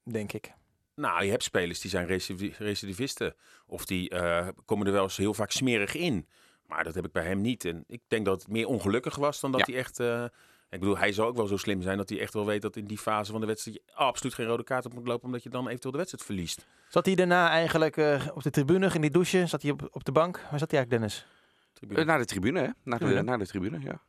Denk 0.03 0.33
ik. 0.33 0.51
Nou, 0.99 1.23
je 1.23 1.29
hebt 1.31 1.43
spelers 1.43 1.79
die 1.79 1.89
zijn 1.89 2.05
recidiv- 2.05 2.57
recidivisten. 2.57 3.35
Of 3.65 3.85
die 3.85 4.09
eh, 4.09 4.47
komen 4.65 4.87
er 4.87 4.93
wel 4.93 5.03
eens 5.03 5.17
heel 5.17 5.33
vaak 5.33 5.51
smerig 5.51 5.93
in. 5.95 6.27
Maar 6.65 6.83
dat 6.83 6.95
heb 6.95 7.05
ik 7.05 7.11
bij 7.11 7.23
hem 7.25 7.41
niet. 7.41 7.65
En 7.65 7.83
ik 7.87 8.01
denk 8.07 8.25
dat 8.25 8.41
het 8.41 8.51
meer 8.51 8.67
ongelukkig 8.67 9.15
was 9.15 9.39
dan 9.39 9.51
dat 9.51 9.59
Ja. 9.59 9.65
hij 9.73 9.81
echt... 9.81 9.99
eh, 9.99 10.23
ik 10.69 10.79
bedoel, 10.79 10.97
hij 10.97 11.11
zou 11.11 11.27
ook 11.27 11.35
wel 11.35 11.47
zo 11.47 11.57
slim 11.57 11.81
zijn 11.81 11.97
dat 11.97 12.09
hij 12.09 12.19
echt 12.19 12.33
wel 12.33 12.45
weet 12.45 12.61
dat 12.61 12.75
in 12.75 12.85
die 12.85 12.97
fase 12.97 13.31
van 13.31 13.41
de 13.41 13.47
wedstrijd 13.47 13.77
je 13.85 13.93
absoluut 13.93 14.33
geen 14.33 14.45
rode 14.45 14.63
kaart 14.63 14.85
op 14.85 14.93
moet 14.93 15.07
lopen, 15.07 15.25
omdat 15.25 15.43
je 15.43 15.49
dan 15.49 15.67
eventueel 15.67 15.91
de 15.91 15.97
wedstrijd 15.97 16.25
verliest. 16.25 16.67
Zat 16.89 17.05
hij 17.05 17.15
daarna 17.15 17.49
eigenlijk 17.49 17.97
eh, 17.97 18.27
op 18.33 18.43
de 18.43 18.49
tribune, 18.49 18.91
in 18.93 19.01
die 19.01 19.11
douche? 19.11 19.45
Zat 19.47 19.61
hij 19.61 19.71
op, 19.71 19.87
op 19.91 20.03
de 20.03 20.11
bank? 20.11 20.35
Waar 20.49 20.59
zat 20.59 20.71
hij 20.71 20.79
eigenlijk, 20.79 20.89
Dennis? 20.89 21.25
Tribune. 21.73 22.03
Naar 22.03 22.17
de 22.19 22.25
tribune, 22.25 22.59
hè? 22.59 22.65
Naar 22.83 22.99
de, 22.99 23.05
Tribune. 23.05 23.21
naar 23.21 23.37
de 23.37 23.47
tribune, 23.47 23.79
ja. 23.79 24.01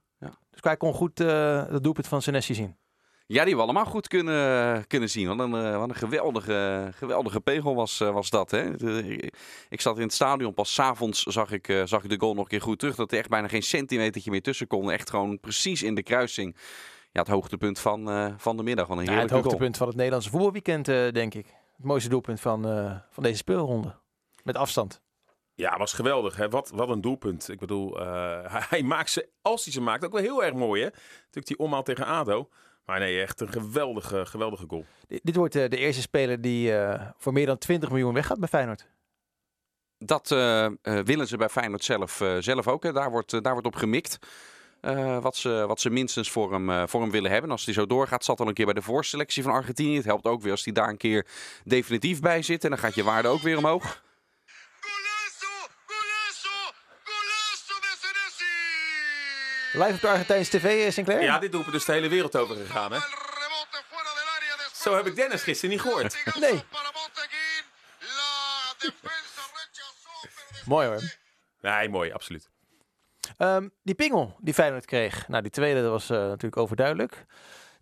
Dus 0.50 0.60
hij 0.60 0.76
kon 0.76 0.92
goed 0.94 1.20
eh 1.20 1.66
het 1.68 1.82
doelpunt 1.82 2.06
van 2.08 2.22
Senesi 2.22 2.54
zien. 2.54 2.76
Ja, 3.32 3.44
die 3.44 3.56
we 3.56 3.62
allemaal 3.62 3.84
goed 3.84 4.08
kunnen, 4.08 4.86
kunnen 4.86 5.10
zien. 5.10 5.26
Wat 5.28 5.38
een, 5.38 5.54
eh, 5.54 5.76
wat 5.78 5.88
een 5.88 5.94
geweldige, 5.94 6.88
geweldige 6.94 7.40
pegel 7.40 7.74
was, 7.74 8.00
eh, 8.00 8.10
was 8.12 8.30
dat. 8.30 8.50
Hè? 8.50 8.76
De- 8.76 9.32
ik 9.68 9.80
zat 9.80 9.96
in 9.96 10.02
het 10.02 10.12
stadion, 10.12 10.54
pas 10.54 10.74
s'avonds 10.74 11.22
zag 11.22 11.52
ik, 11.52 11.68
eh, 11.68 11.82
zag 11.84 12.02
ik 12.04 12.10
de 12.10 12.18
goal 12.20 12.34
nog 12.34 12.42
een 12.42 12.48
keer 12.50 12.60
goed 12.60 12.78
terug. 12.78 12.94
Dat 12.96 13.12
er 13.12 13.18
echt 13.18 13.28
bijna 13.28 13.48
geen 13.48 13.62
centimetertje 13.62 14.30
meer 14.30 14.42
tussen 14.42 14.66
kon. 14.66 14.90
Echt 14.90 15.10
gewoon 15.10 15.40
precies 15.40 15.82
in 15.82 15.94
de 15.94 16.02
kruising. 16.02 16.56
Ja, 17.12 17.20
het 17.20 17.28
hoogtepunt 17.28 17.78
van, 17.78 18.10
eh, 18.10 18.34
van 18.36 18.56
de 18.56 18.62
middag. 18.62 18.86
Van 18.86 18.98
een 18.98 19.04
Ja, 19.04 19.10
heerlijke 19.10 19.34
het 19.34 19.42
goal. 19.42 19.52
hoogtepunt 19.52 19.76
van 19.76 19.86
het 19.86 19.96
Nederlandse 19.96 20.30
voetbalweekend, 20.30 20.88
eh, 20.88 21.08
denk 21.12 21.34
ik. 21.34 21.46
Het 21.76 21.84
mooiste 21.84 22.08
doelpunt 22.08 22.40
van, 22.40 22.68
eh, 22.68 22.96
van 23.10 23.22
deze 23.22 23.36
speelronde. 23.36 23.94
Met 24.44 24.56
afstand. 24.56 25.00
Ja, 25.54 25.76
was 25.78 25.92
geweldig. 25.92 26.36
Hè? 26.36 26.48
Wat, 26.48 26.70
wat 26.74 26.88
een 26.88 27.00
doelpunt. 27.00 27.48
Ik 27.48 27.58
bedoel, 27.58 28.00
eh, 28.00 28.06
hij, 28.52 28.62
hij 28.68 28.82
maakt 28.82 29.10
ze, 29.10 29.28
als 29.42 29.64
hij 29.64 29.72
ze 29.72 29.80
maakt, 29.80 30.04
ook 30.04 30.12
wel 30.12 30.22
heel 30.22 30.44
erg 30.44 30.54
mooi. 30.54 30.82
Hè? 30.82 30.88
Natuurlijk 31.18 31.46
die 31.46 31.58
omhaal 31.58 31.82
tegen 31.82 32.06
ADO. 32.06 32.48
Maar 32.90 32.98
nee, 33.00 33.20
echt 33.22 33.40
een 33.40 33.52
geweldige, 33.52 34.26
geweldige 34.26 34.64
goal. 34.68 34.84
Dit, 35.06 35.20
dit 35.22 35.36
wordt 35.36 35.54
eh, 35.56 35.68
de 35.68 35.76
eerste 35.76 36.00
speler 36.00 36.40
die 36.40 36.76
eh, 36.76 37.06
voor 37.18 37.32
meer 37.32 37.46
dan 37.46 37.58
20 37.58 37.88
miljoen 37.90 38.14
weggaat 38.14 38.38
bij 38.38 38.48
Feyenoord. 38.48 38.86
Dat 39.98 40.30
eh, 40.30 40.64
eh, 40.64 40.72
willen 40.82 41.26
ze 41.28 41.36
bij 41.36 41.48
Feyenoord 41.48 41.84
zelf, 41.84 42.20
eh, 42.20 42.36
zelf 42.38 42.68
ook. 42.68 42.82
Hè. 42.82 42.92
Daar, 42.92 43.10
wordt, 43.10 43.30
daar 43.42 43.52
wordt 43.52 43.66
op 43.66 43.74
gemikt. 43.74 44.18
eh, 44.80 45.18
wat, 45.22 45.36
ze, 45.36 45.64
wat 45.66 45.80
ze 45.80 45.90
minstens 45.90 46.30
voor 46.30 46.52
hem, 46.52 46.70
eh, 46.70 46.82
voor 46.86 47.00
hem 47.00 47.10
willen 47.10 47.30
hebben. 47.30 47.50
Als 47.50 47.64
hij 47.64 47.74
zo 47.74 47.86
doorgaat, 47.86 48.24
zat 48.24 48.40
al 48.40 48.48
een 48.48 48.54
keer 48.54 48.64
bij 48.64 48.74
de 48.74 48.82
voorselectie 48.82 49.42
van 49.42 49.52
Argentinië. 49.52 49.96
Het 49.96 50.04
helpt 50.04 50.26
ook 50.26 50.42
weer 50.42 50.52
als 50.52 50.64
hij 50.64 50.72
daar 50.72 50.88
een 50.88 50.96
keer 50.96 51.26
definitief 51.64 52.20
bij 52.20 52.42
zit. 52.42 52.64
En 52.64 52.70
dan 52.70 52.78
gaat 52.78 52.94
je 52.94 53.04
waarde 53.04 53.28
ook 53.28 53.40
weer 53.42 53.56
omhoog. 53.56 54.02
Golazo! 54.80 55.52
Golazo! 55.86 56.72
Golazo 57.04 57.80
de 57.80 57.96
Senesi! 58.00 58.54
Live 59.72 59.94
op 59.94 60.00
de 60.00 60.08
Argentijnse 60.08 60.58
tv, 60.58 60.86
eh, 60.86 60.92
Sinclair? 60.92 61.22
Ja, 61.22 61.38
dit 61.38 61.52
doelpunt 61.52 61.74
is 61.74 61.84
de 61.84 61.92
hele 61.92 62.08
wereld 62.08 62.36
over 62.36 62.56
gegaan. 62.56 62.92
Hè? 62.92 62.98
Zo 64.72 64.96
heb 64.96 65.06
ik 65.06 65.14
Dennis 65.14 65.42
gisteren 65.42 65.70
niet 65.70 65.80
gehoord. 65.80 66.16
Nee. 66.40 66.62
Mooi 70.64 70.86
hoor. 70.86 71.02
Nee, 71.60 71.88
mooi, 71.88 72.12
absoluut. 72.12 72.48
Ehm, 73.36 73.68
die 73.82 73.94
pingel 73.94 74.36
die 74.40 74.54
Feyenoord 74.54 74.84
kreeg. 74.84 75.28
Nou, 75.28 75.42
die 75.42 75.50
tweede 75.50 75.82
dat 75.82 75.90
was 75.90 76.10
eh, 76.10 76.16
natuurlijk 76.18 76.56
overduidelijk. 76.56 77.24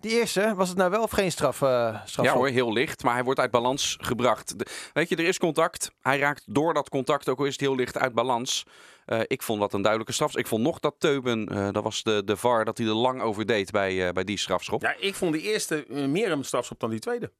Die 0.00 0.10
eerste, 0.10 0.54
was 0.54 0.68
het 0.68 0.78
nou 0.78 0.90
wel 0.90 1.02
of 1.02 1.10
geen 1.10 1.32
straf? 1.32 1.62
eh 1.62 2.00
straf 2.04 2.26
Ja 2.26 2.32
hoor, 2.32 2.48
heel 2.48 2.72
licht. 2.72 3.02
Maar 3.02 3.14
hij 3.14 3.24
wordt 3.24 3.40
uit 3.40 3.50
balans 3.50 3.96
gebracht. 4.00 4.58
De- 4.58 4.66
weet 4.92 5.08
je, 5.08 5.16
er 5.16 5.24
is 5.26 5.38
contact. 5.38 5.90
Hij 6.00 6.18
raakt 6.18 6.42
door 6.46 6.74
dat 6.74 6.88
contact, 6.88 7.28
ook 7.28 7.38
al 7.38 7.44
is 7.44 7.52
het 7.52 7.60
heel 7.60 7.74
licht, 7.74 7.98
uit 7.98 8.14
balans. 8.14 8.64
Eh, 9.04 9.20
ik 9.26 9.42
vond 9.42 9.60
dat 9.60 9.72
een 9.72 9.80
duidelijke 9.82 10.14
straf. 10.14 10.36
Ik 10.36 10.46
vond 10.46 10.62
nog 10.62 10.78
dat 10.78 10.94
Teuben, 10.98 11.46
eh, 11.48 11.68
dat 11.72 11.82
was 11.82 12.02
de, 12.02 12.22
de 12.24 12.36
VAR, 12.36 12.64
dat 12.64 12.78
hij 12.78 12.86
er 12.86 12.92
lang 12.92 13.22
over 13.22 13.46
deed 13.46 13.70
bij, 13.70 14.06
eh, 14.06 14.12
bij 14.12 14.24
die 14.24 14.38
strafschop. 14.38 14.82
Ja, 14.82 14.94
ik 14.98 15.14
vond 15.14 15.32
die 15.32 15.42
eerste 15.42 15.84
meer 15.88 16.30
een 16.30 16.44
strafschop 16.44 16.80
dan 16.80 16.90
die 16.90 16.98
tweede. 17.00 17.32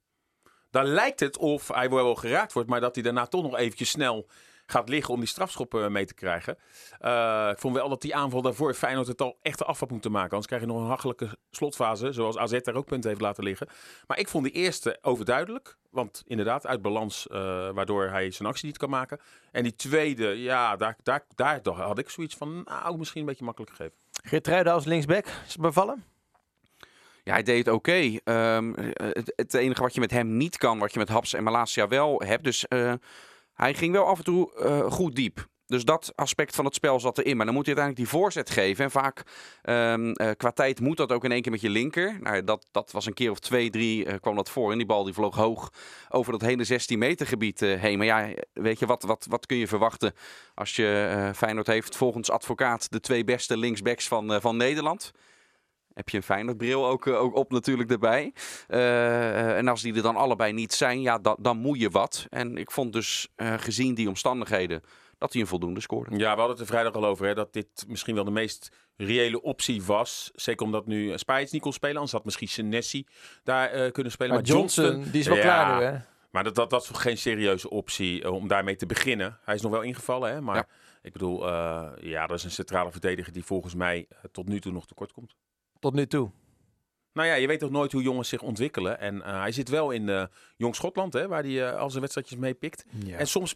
Dan 0.71 0.85
lijkt 0.85 1.21
het 1.21 1.37
of 1.39 1.69
hij 1.69 1.91
wel 1.91 2.15
geraakt 2.15 2.53
wordt, 2.53 2.69
maar 2.69 2.81
dat 2.81 2.95
hij 2.95 3.05
daarna 3.05 3.27
toch 3.27 3.43
nog 3.43 3.57
eventjes 3.57 3.91
snel 3.91 4.27
gaat 4.71 4.89
liggen 4.89 5.15
om 5.15 5.21
die 5.21 5.29
strafschop 5.29 5.75
eh, 5.75 5.89
mee 5.89 6.05
te 6.05 6.15
krijgen. 6.15 6.59
Eh, 6.99 7.49
ik 7.53 7.59
vond 7.59 7.75
wel 7.75 7.89
dat 7.89 8.03
die 8.03 8.15
aanval 8.15 8.43
daarvoor 8.43 8.75
Feyenoord 8.75 9.07
het 9.07 9.21
al 9.21 9.39
echt 9.43 9.65
af 9.65 9.81
had 9.81 9.91
moeten 9.91 10.11
maken. 10.11 10.31
Anders 10.31 10.47
krijg 10.47 10.63
je 10.63 10.69
nog 10.69 10.81
een 10.81 10.87
hachelijke 10.87 11.37
slotfase, 11.51 12.13
zoals 12.13 12.37
AZ 12.37 12.61
daar 12.61 12.75
ook 12.75 12.87
punten 12.87 13.11
heeft 13.11 13.23
laten 13.23 13.45
liggen. 13.45 13.69
Maar 14.07 14.19
ik 14.19 14.29
vond 14.29 14.45
die 14.45 14.53
eerste 14.53 14.99
overduidelijk. 15.03 15.77
Want 15.91 16.23
inderdaad, 16.27 16.67
uit 16.67 16.83
balans, 16.83 17.27
eh, 17.27 17.39
waardoor 17.71 18.09
hij 18.09 18.31
zijn 18.31 18.49
actie 18.49 18.67
niet 18.67 18.79
kan 18.79 18.91
maken. 18.91 19.21
En 19.53 19.63
die 19.63 19.75
tweede, 19.75 20.27
ja, 20.43 20.77
daar, 20.77 20.97
daar, 21.03 21.25
daar 21.35 21.61
had 21.65 21.99
ik 21.99 22.11
zoiets 22.11 22.37
van, 22.37 22.63
nou, 22.65 22.99
misschien 22.99 23.21
een 23.21 23.27
beetje 23.27 23.45
makkelijk 23.45 23.73
gegeven. 23.73 23.99
Geertruiden 24.23 24.73
als 24.73 24.85
linksback, 24.85 25.27
is 25.27 25.53
het 25.53 25.61
bevallen? 25.61 26.05
Ja, 27.25 27.35
hij 27.35 27.43
deed 27.43 27.67
het 27.67 27.75
oké. 27.75 28.19
Ehm, 28.25 28.73
het, 28.93 29.33
het 29.37 29.55
enige 29.55 29.83
wat 29.83 29.95
je 29.95 30.01
met 30.01 30.11
hem 30.11 30.37
niet 30.37 30.57
kan, 30.57 30.79
wat 30.79 30.93
je 30.93 30.99
met 30.99 31.09
Haps 31.09 31.35
en 31.35 31.43
Malasia 31.43 31.89
wel 31.89 32.23
hebt. 32.25 32.45
Dus 32.45 32.69
eh, 32.69 32.93
hij 33.59 33.75
ging 33.75 33.93
wel 33.93 34.07
af 34.07 34.19
en 34.19 34.25
toe 34.25 34.55
eh, 34.55 34.91
goed 34.91 35.17
diep. 35.17 35.47
Dus 35.67 35.85
dat 35.85 36.13
aspect 36.15 36.55
van 36.55 36.65
het 36.65 36.75
spel 36.75 37.01
zat 37.01 37.19
erin. 37.19 37.37
Maar 37.37 37.47
dan 37.47 37.55
moet 37.55 37.67
je 37.67 37.75
uiteindelijk 37.75 38.11
die 38.11 38.21
voorzet 38.21 38.51
geven. 38.51 38.85
En 38.85 38.91
vaak 38.91 39.23
ehm, 39.63 40.11
eh, 40.11 40.31
qua 40.37 40.51
tijd 40.51 40.81
moet 40.81 40.97
dat 40.97 41.13
ook 41.13 41.25
in 41.25 41.33
één 41.33 41.43
keer 41.43 41.53
met 41.53 41.61
je 41.61 41.71
linker. 41.71 42.19
Nou, 42.21 42.45
dat, 42.45 42.67
dat 42.71 42.91
was 42.93 43.07
een 43.07 43.15
keer 43.15 43.31
of 43.31 43.39
twee, 43.39 43.71
drie 43.71 44.05
eh, 44.05 44.21
kwam 44.21 44.37
dat 44.37 44.51
voor. 44.51 44.71
En 44.73 44.79
die 44.79 44.87
bal 44.87 45.05
die 45.05 45.15
vloog 45.15 45.37
hoog 45.37 45.73
over 46.09 46.33
dat 46.33 46.41
hele 46.41 46.65
16 46.65 46.99
meter 46.99 47.27
gebied 47.27 47.61
heen. 47.61 47.99
Maar 47.99 48.07
ja, 48.07 48.29
weet 48.53 48.79
je, 48.79 48.87
wat, 48.87 49.03
wat, 49.03 49.27
wat 49.29 49.47
kun 49.47 49.57
je 49.57 49.69
verwachten 49.69 50.13
als 50.55 50.77
je 50.77 51.31
Feyenoord 51.35 51.67
heeft 51.67 51.97
volgens 51.97 52.31
advocaat 52.31 52.91
de 52.91 53.01
twee 53.01 53.25
beste 53.25 53.57
linksbacks 53.57 54.09
van, 54.09 54.41
van 54.41 54.57
Nederland? 54.57 55.13
Heb 55.99 56.09
je 56.09 56.17
een 56.17 56.23
Feyenoord-bril 56.23 56.87
ook, 56.87 57.07
eh, 57.07 57.21
ook 57.23 57.35
op 57.37 57.51
natuurlijk 57.53 57.91
erbij. 57.91 58.33
Eh, 58.67 59.57
en 59.57 59.69
als 59.69 59.83
die 59.83 59.95
er 59.95 60.03
dan 60.03 60.17
allebei 60.17 60.53
niet 60.53 60.73
zijn, 60.73 61.01
ja, 61.01 61.19
da- 61.19 61.37
dan 61.41 61.57
moet 61.59 61.81
je 61.81 61.91
wat. 61.91 62.27
En 62.31 62.57
ik 62.57 62.71
vond 62.71 62.93
dus, 62.93 63.29
eh, 63.37 63.55
gezien 63.57 63.95
die 63.95 64.09
omstandigheden, 64.09 64.83
dat 65.19 65.33
hij 65.33 65.43
een 65.43 65.49
voldoende 65.49 65.81
scoorde. 65.81 66.17
Ja, 66.17 66.33
we 66.33 66.39
hadden 66.39 66.49
het 66.51 66.61
er 66.61 66.67
vrijdag 66.67 66.93
al 66.95 67.05
over, 67.07 67.27
hè, 67.27 67.35
dat 67.35 67.53
dit 67.53 67.85
misschien 67.89 68.15
wel 68.15 68.25
de 68.25 68.31
meest 68.31 68.69
reële 68.97 69.43
optie 69.43 69.83
was. 69.83 70.31
Zeker 70.35 70.67
omdat 70.67 70.87
nu 70.87 71.19
Spijts 71.19 71.53
niet 71.53 71.63
kon 71.63 71.73
spelen, 71.73 71.95
anders 71.95 72.13
had 72.13 72.25
misschien 72.25 72.49
Senesi 72.49 73.07
daar 73.45 73.71
eh, 73.71 73.93
kunnen 73.93 74.13
spelen. 74.13 74.35
Maar 74.35 74.45
Johnson, 74.45 75.03
die 75.11 75.21
is 75.21 75.27
wel 75.27 75.37
Ja. 75.37 75.43
klaar 75.43 75.79
nu, 75.79 75.85
hè? 75.85 75.99
Maar 76.31 76.45
dat, 76.45 76.55
dat, 76.55 76.71
dat 76.71 76.83
is 76.83 76.89
geen 76.93 77.19
serieuze 77.19 77.71
optie 77.71 78.23
eh, 78.23 78.33
om 78.33 78.49
daarmee 78.49 78.77
te 78.77 78.87
beginnen. 78.87 79.39
Hij 79.45 79.55
is 79.55 79.63
nog 79.63 79.71
wel 79.73 79.83
ingevallen, 79.83 80.31
hè? 80.33 80.41
maar 80.41 80.57
Ja. 80.57 80.67
ik 81.03 81.13
bedoel, 81.13 81.49
eh, 81.49 81.87
ja, 82.01 82.27
dat 82.27 82.37
is 82.39 82.45
een 82.45 82.51
centrale 82.51 82.91
verdediger 82.91 83.33
die 83.33 83.45
volgens 83.45 83.75
mij 83.75 84.07
eh, 84.09 84.17
tot 84.33 84.49
nu 84.49 84.61
toe 84.61 84.73
nog 84.73 84.87
tekort 84.87 85.13
komt. 85.13 85.35
Tot 85.79 85.95
nu 85.95 86.07
toe. 86.07 86.31
Nou 87.13 87.29
ja, 87.29 87.35
je 87.35 87.47
weet 87.47 87.59
toch 87.61 87.71
nooit 87.71 87.93
hoe 87.93 88.03
jongens 88.03 88.29
zich 88.29 88.43
ontwikkelen. 88.43 89.01
En 89.01 89.23
eh, 89.23 89.41
hij 89.41 89.53
zit 89.53 89.69
wel 89.69 89.91
in 89.91 90.09
eh, 90.09 90.25
Jong 90.57 90.75
Schotland, 90.75 91.13
hè, 91.13 91.29
waar 91.29 91.43
hij 91.43 91.69
eh, 91.71 91.79
al 91.79 91.89
zijn 91.91 92.01
wedstrijdjes 92.01 92.39
mee 92.39 92.55
pikt. 92.55 92.85
Ja. 93.05 93.17
En 93.17 93.27
soms, 93.27 93.55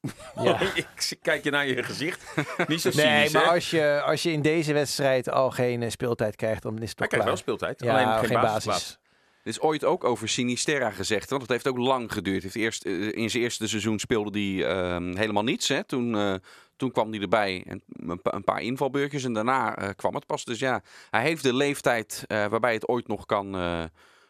Ja. 0.42 0.60
ik 0.74 1.18
kijk 1.22 1.44
je 1.44 1.50
naar 1.50 1.66
je 1.66 1.82
gezicht, 1.82 2.34
niet 2.68 2.80
zo 2.80 2.90
Nee, 2.94 3.30
maar 3.30 3.42
hè? 3.44 3.48
als 3.50 3.70
je, 3.70 4.02
als 4.04 4.22
je 4.22 4.30
in 4.32 4.42
deze 4.42 4.72
wedstrijd 4.72 5.30
al 5.30 5.50
geen 5.50 5.90
speeltijd 5.90 6.36
krijgt, 6.36 6.62
dan 6.62 6.78
is 6.82 6.90
het 6.90 6.98
Hij 6.98 7.08
toch 7.08 7.18
krijgt 7.18 7.24
wel 7.46 7.54
klaar. 7.54 7.76
speeltijd, 7.76 7.80
Ja, 7.82 7.92
alleen 8.04 8.18
geen, 8.18 8.28
geen 8.28 8.40
basisplaats. 8.40 8.64
basis. 8.64 8.98
Dit 9.42 9.52
is 9.54 9.60
ooit 9.60 9.84
ook 9.84 10.04
over 10.04 10.28
Sinisterra 10.28 10.90
gezegd, 10.90 11.30
want 11.30 11.42
het 11.42 11.50
heeft 11.50 11.68
ook 11.68 11.76
lang 11.78 12.12
geduurd. 12.12 12.42
Heeft 12.42 12.54
eerst, 12.56 12.84
eh, 12.84 13.12
in 13.12 13.30
zijn 13.30 13.42
eerste 13.42 13.68
seizoen 13.68 13.98
speelde 13.98 14.38
hij 14.40 14.66
ehm, 14.68 15.16
helemaal 15.16 15.42
niets. 15.42 15.68
Hè. 15.68 15.84
Toen, 15.84 16.14
eh, 16.16 16.34
toen 16.76 16.90
kwam 16.90 17.10
hij 17.10 17.20
erbij 17.20 17.64
en 17.66 17.82
een, 17.86 18.22
pa- 18.22 18.32
een 18.32 18.44
paar 18.44 18.60
invalbeurtjes 18.62 19.24
en 19.24 19.32
daarna 19.32 19.76
eh, 19.76 19.88
kwam 19.96 20.14
het 20.14 20.26
pas. 20.26 20.44
Dus 20.44 20.58
ja, 20.58 20.82
hij 21.10 21.22
heeft 21.22 21.42
de 21.42 21.54
leeftijd 21.54 22.24
eh, 22.26 22.46
waarbij 22.46 22.72
het 22.72 22.88
ooit 22.88 23.08
nog 23.08 23.26
kan, 23.26 23.54
eh, 23.56 23.82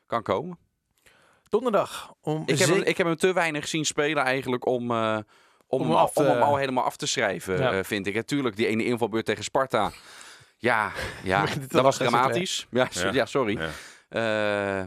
kan 0.06 0.22
komen. 0.22 0.58
Donderdag 1.48 2.14
om 2.20 2.42
Ik 2.46 2.58
heb, 2.58 2.68
hem, 2.68 2.82
ik 2.82 2.96
heb 2.96 3.06
hem 3.06 3.16
te 3.16 3.32
weinig 3.32 3.68
zien 3.68 3.84
spelen 3.86 4.22
eigenlijk 4.24 4.66
om, 4.66 4.90
eh, 4.90 5.18
om, 5.66 5.80
Om 5.80 5.86
hem, 5.86 5.96
af 5.96 6.16
om 6.16 6.24
hem 6.24 6.42
al 6.42 6.56
helemaal 6.56 6.84
af 6.84 6.96
te 6.96 7.06
schrijven, 7.06 7.58
Ja. 7.58 7.72
eh, 7.72 7.84
vind 7.84 8.06
ik. 8.06 8.14
Natuurlijk, 8.14 8.56
die 8.56 8.66
ene 8.66 8.84
invalbeurt 8.84 9.24
tegen 9.24 9.44
Sparta. 9.44 9.92
Ja, 10.58 10.92
ja 11.24 11.46
dat 11.68 11.82
was 11.82 11.96
dramatisch. 11.96 12.66
Ja, 12.70 12.86
so- 12.90 13.06
Ja. 13.06 13.12
ja, 13.12 13.26
sorry. 13.26 13.58
Ja. 13.58 13.70
Eh, 14.08 14.84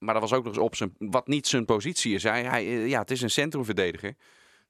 maar 0.00 0.14
dat 0.14 0.22
was 0.22 0.32
ook 0.32 0.44
nog 0.44 0.54
eens 0.54 0.62
op 0.62 0.76
zijn, 0.76 0.94
wat 0.98 1.26
niet 1.26 1.46
zijn 1.46 1.64
positie 1.64 2.14
is. 2.14 2.22
Hij, 2.22 2.42
hij, 2.42 2.66
eh, 2.66 2.88
ja, 2.88 3.00
het 3.00 3.10
is 3.10 3.22
een 3.22 3.30
centrumverdediger. 3.30 4.14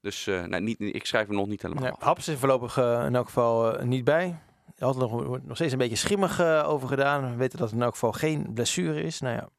Dus 0.01 0.27
eh, 0.27 0.43
nou, 0.43 0.63
niet, 0.63 0.79
ik 0.79 1.05
schrijf 1.05 1.27
hem 1.27 1.35
nog 1.35 1.47
niet 1.47 1.61
helemaal 1.61 1.83
Nee. 1.83 1.93
Haps 1.99 2.27
is 2.27 2.33
er 2.33 2.39
voorlopig 2.39 2.77
eh, 2.77 3.05
in 3.05 3.15
elk 3.15 3.25
geval 3.25 3.83
niet 3.83 4.03
bij. 4.03 4.39
Er 4.77 4.85
had 4.85 4.97
nog, 4.97 5.11
wordt 5.11 5.47
nog 5.47 5.55
steeds 5.55 5.71
een 5.71 5.77
beetje 5.77 5.95
schimmig 5.95 6.41
over 6.63 6.87
gedaan. 6.87 7.29
We 7.29 7.35
weten 7.35 7.57
dat 7.57 7.67
het 7.67 7.77
in 7.77 7.83
elk 7.83 7.93
geval 7.93 8.11
geen 8.11 8.53
blessure 8.53 9.03
is. 9.03 9.19
Nou 9.19 9.35
ja, 9.35 9.49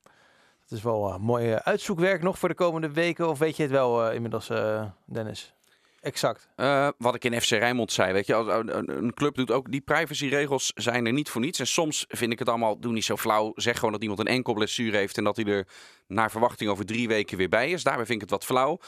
dat 0.68 0.78
is 0.78 0.82
wel 0.82 1.18
mooi 1.18 1.54
uitzoekwerk 1.54 2.22
nog 2.22 2.38
voor 2.38 2.48
de 2.48 2.54
komende 2.54 2.92
weken. 2.92 3.28
Of 3.28 3.38
weet 3.38 3.56
je 3.56 3.62
het 3.62 3.72
wel 3.72 4.10
inmiddels, 4.10 4.50
Dennis? 5.04 5.54
Exact. 6.02 6.48
Eh, 6.56 6.88
wat 6.98 7.14
ik 7.14 7.24
in 7.24 7.40
FC 7.40 7.50
Rijnmond 7.50 7.92
zei, 7.92 8.12
weet 8.12 8.26
je, 8.26 8.34
als- 8.34 8.62
een, 8.66 9.14
club 9.14 9.34
doet 9.34 9.50
ook 9.50 9.70
die 9.70 9.80
privacyregels 9.80 10.72
zijn 10.74 11.06
er 11.06 11.12
niet 11.12 11.28
voor 11.30 11.40
niets. 11.40 11.58
En 11.58 11.66
soms 11.66 12.04
vind 12.08 12.32
ik 12.32 12.38
het 12.38 12.48
allemaal, 12.48 12.78
doe 12.80 12.92
niet 12.92 13.04
zo 13.04 13.16
flauw, 13.16 13.52
zeg 13.54 13.76
gewoon 13.76 13.92
dat 13.92 14.00
iemand 14.02 14.20
een 14.20 14.26
enkel 14.26 14.52
blessure 14.54 14.96
heeft 14.96 15.16
en 15.18 15.24
dat 15.24 15.36
hij 15.36 15.44
er 15.44 15.66
naar 16.06 16.30
verwachting 16.30 16.70
over 16.70 16.86
drie 16.86 17.08
weken 17.08 17.36
weer 17.36 17.48
bij 17.48 17.70
is. 17.70 17.82
Daarbij 17.82 18.06
vind 18.06 18.22
ik 18.22 18.30
het 18.30 18.30
wat 18.30 18.44
flauw. 18.44 18.78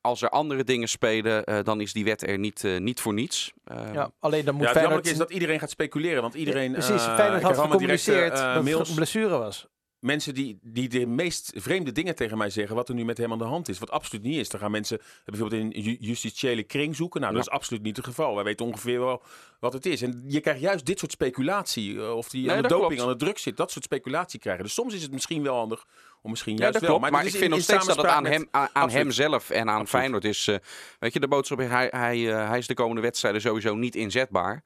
Als 0.00 0.22
er 0.22 0.28
andere 0.28 0.64
dingen 0.64 0.88
spelen, 0.88 1.44
eh, 1.44 1.58
dan 1.62 1.80
is 1.80 1.92
die 1.92 2.04
wet 2.04 2.22
er 2.28 2.38
niet, 2.38 2.64
eh, 2.64 2.78
niet 2.78 3.00
voor 3.00 3.12
niets. 3.14 3.52
Eh, 3.64 3.92
Ja, 3.92 4.10
alleen 4.20 4.44
dan 4.44 4.54
moet 4.54 4.62
Ja, 4.62 4.68
het 4.70 4.78
Feyenoord... 4.78 5.06
is 5.06 5.16
dat 5.16 5.30
iedereen 5.30 5.58
gaat 5.58 5.70
speculeren. 5.70 6.22
Want 6.22 6.34
iedereen... 6.34 6.72
Ja, 6.72 6.78
precies, 6.78 7.02
Feyenoord 7.02 7.42
had 7.42 7.58
gecommuniceerd 7.58 8.36
dat 8.36 8.64
het 8.78 8.88
een 8.88 8.94
blessure 8.94 9.28
was. 9.38 9.66
Mensen 10.04 10.34
die, 10.34 10.58
die 10.62 10.88
de 10.88 11.06
meest 11.06 11.52
vreemde 11.54 11.92
dingen 11.92 12.14
tegen 12.14 12.38
mij 12.38 12.50
zeggen, 12.50 12.76
wat 12.76 12.88
er 12.88 12.94
nu 12.94 13.04
met 13.04 13.18
hem 13.18 13.32
aan 13.32 13.38
de 13.38 13.44
hand 13.44 13.68
is. 13.68 13.78
Wat 13.78 13.90
absoluut 13.90 14.22
niet 14.24 14.36
is. 14.38 14.48
Dan 14.48 14.60
gaan 14.60 14.70
mensen 14.70 14.98
bijvoorbeeld 15.24 15.62
in 15.74 15.82
ju- 15.82 15.96
justitiële 16.00 16.62
kring 16.62 16.96
zoeken. 16.96 17.20
Nou, 17.20 17.32
dat 17.34 17.42
is 17.42 17.48
absoluut 17.50 17.82
niet 17.82 17.96
het 17.96 18.04
geval. 18.06 18.34
Wij 18.34 18.44
weten 18.44 18.66
ongeveer 18.66 19.00
wel 19.00 19.22
wat 19.60 19.72
het 19.72 19.86
is. 19.86 20.02
En 20.02 20.24
je 20.26 20.40
krijgt 20.40 20.60
juist 20.60 20.86
dit 20.86 20.98
soort 20.98 21.12
speculatie. 21.12 22.00
eh, 22.00 22.16
Of 22.16 22.28
die 22.28 22.46
Nee, 22.46 22.56
aan 22.56 22.62
de 22.62 22.68
doping, 22.68 22.88
klopt. 22.88 23.02
aan 23.02 23.18
de 23.18 23.24
drugs 23.24 23.42
zit. 23.42 23.56
Dat 23.56 23.70
soort 23.70 23.84
speculatie 23.84 24.40
krijgen. 24.40 24.64
Dus 24.64 24.74
soms 24.74 24.94
is 24.94 25.02
het 25.02 25.12
misschien 25.12 25.42
wel 25.42 25.56
handig. 25.56 25.84
Of 26.22 26.30
misschien 26.30 26.54
Ja, 26.54 26.58
juist 26.60 26.72
dat 26.80 26.88
wel. 26.88 26.98
klopt. 26.98 27.12
Maar, 27.12 27.24
ik 27.24 27.30
vind 27.30 27.42
in- 27.42 27.50
nog 27.50 27.60
steeds 27.60 27.86
dat 27.86 27.96
het 27.96 28.06
aan, 28.06 28.26
hem, 28.26 28.48
aan, 28.50 28.90
hemzelf 28.90 29.50
en 29.50 29.60
aan 29.60 29.66
Absoluut. 29.68 29.88
Feyenoord 29.88 30.24
is. 30.24 30.48
eh, 30.48 30.56
weet 30.98 31.12
je, 31.12 31.20
de 31.20 31.28
boodschap 31.28 31.60
is, 31.60 31.68
hij, 31.68 31.88
hij, 31.90 32.30
eh, 32.32 32.48
hij 32.48 32.58
is 32.58 32.66
de 32.66 32.74
komende 32.74 33.00
wedstrijden 33.02 33.40
sowieso 33.40 33.74
niet 33.74 33.94
inzetbaar. 33.94 34.62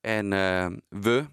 En 0.00 0.28
we, 0.88 1.24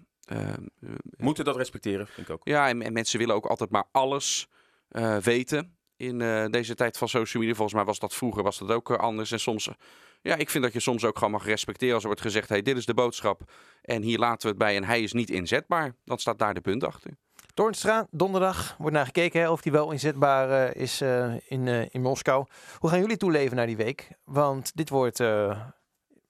Moeten 1.16 1.44
dat 1.44 1.56
respecteren, 1.56 2.06
vind 2.06 2.28
ik 2.28 2.34
ook. 2.34 2.40
ja, 2.44 2.68
en, 2.68 2.82
en 2.82 2.92
mensen 2.92 3.18
willen 3.18 3.34
ook 3.34 3.46
altijd 3.46 3.70
maar 3.70 3.84
alles 3.92 4.48
eh, 4.88 5.16
weten 5.16 5.76
in 5.96 6.20
eh, 6.20 6.46
deze 6.46 6.74
tijd 6.74 6.98
van 6.98 7.08
social 7.08 7.42
media. 7.42 7.56
Volgens 7.56 7.76
mij 7.76 7.86
was 7.86 7.98
dat 7.98 8.14
vroeger 8.14 8.42
was 8.42 8.58
dat 8.58 8.70
ook 8.70 8.90
eh, 8.90 8.96
anders. 8.96 9.32
En 9.32 9.40
soms, 9.40 9.68
eh, 9.68 9.74
ja, 10.22 10.34
ik 10.36 10.50
vind 10.50 10.64
dat 10.64 10.72
je 10.72 10.80
soms 10.80 11.04
ook 11.04 11.16
gewoon 11.18 11.32
mag 11.32 11.44
respecteren 11.44 11.94
als 11.94 12.02
er 12.02 12.08
wordt 12.08 12.24
gezegd, 12.24 12.48
hey, 12.48 12.62
dit 12.62 12.76
is 12.76 12.86
de 12.86 12.94
boodschap 12.94 13.40
en 13.82 14.02
hier 14.02 14.18
laten 14.18 14.42
we 14.42 14.48
het 14.48 14.58
bij 14.58 14.76
en 14.76 14.84
hij 14.84 15.02
is 15.02 15.12
niet 15.12 15.30
inzetbaar. 15.30 15.94
Dan 16.04 16.18
staat 16.18 16.38
daar 16.38 16.54
de 16.54 16.60
punt 16.60 16.84
achter. 16.84 17.10
Toornstra, 17.54 18.06
donderdag 18.10 18.74
wordt 18.78 18.94
naar 18.94 19.04
gekeken 19.04 19.40
hè, 19.40 19.50
of 19.50 19.60
die 19.60 19.72
wel 19.72 19.90
inzetbaar 19.92 20.68
eh, 20.68 20.82
is 20.82 21.00
eh, 21.00 21.34
in, 21.48 21.68
eh, 21.68 21.86
in 21.90 22.02
Moskou. 22.02 22.46
Hoe 22.78 22.90
gaan 22.90 23.00
jullie 23.00 23.16
toeleven 23.16 23.56
naar 23.56 23.66
die 23.66 23.76
week? 23.76 24.08
Want 24.24 24.76
dit 24.76 24.88
wordt 24.88 25.20
eh, 25.20 25.60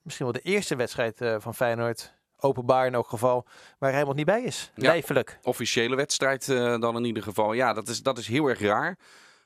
misschien 0.02 0.26
wel 0.26 0.34
de 0.34 0.40
eerste 0.50 0.76
wedstrijd 0.76 1.20
eh, 1.20 1.36
van 1.38 1.54
Feyenoord, 1.54 2.14
openbaar 2.40 2.86
in 2.86 2.94
elk 2.94 3.08
geval, 3.08 3.46
waar 3.78 3.90
Rijnmond 3.90 4.16
niet 4.16 4.26
bij 4.26 4.42
is. 4.42 4.70
Ja. 4.74 4.88
Lijfelijk. 4.88 5.38
officiële 5.42 5.96
wedstrijd 5.96 6.48
eh, 6.48 6.78
dan 6.78 6.96
in 6.96 7.04
ieder 7.04 7.22
geval. 7.22 7.52
Ja, 7.52 7.72
dat 7.72 7.88
is, 7.88 8.02
dat 8.02 8.18
is 8.18 8.26
heel 8.26 8.46
erg 8.46 8.60
raar. 8.60 8.96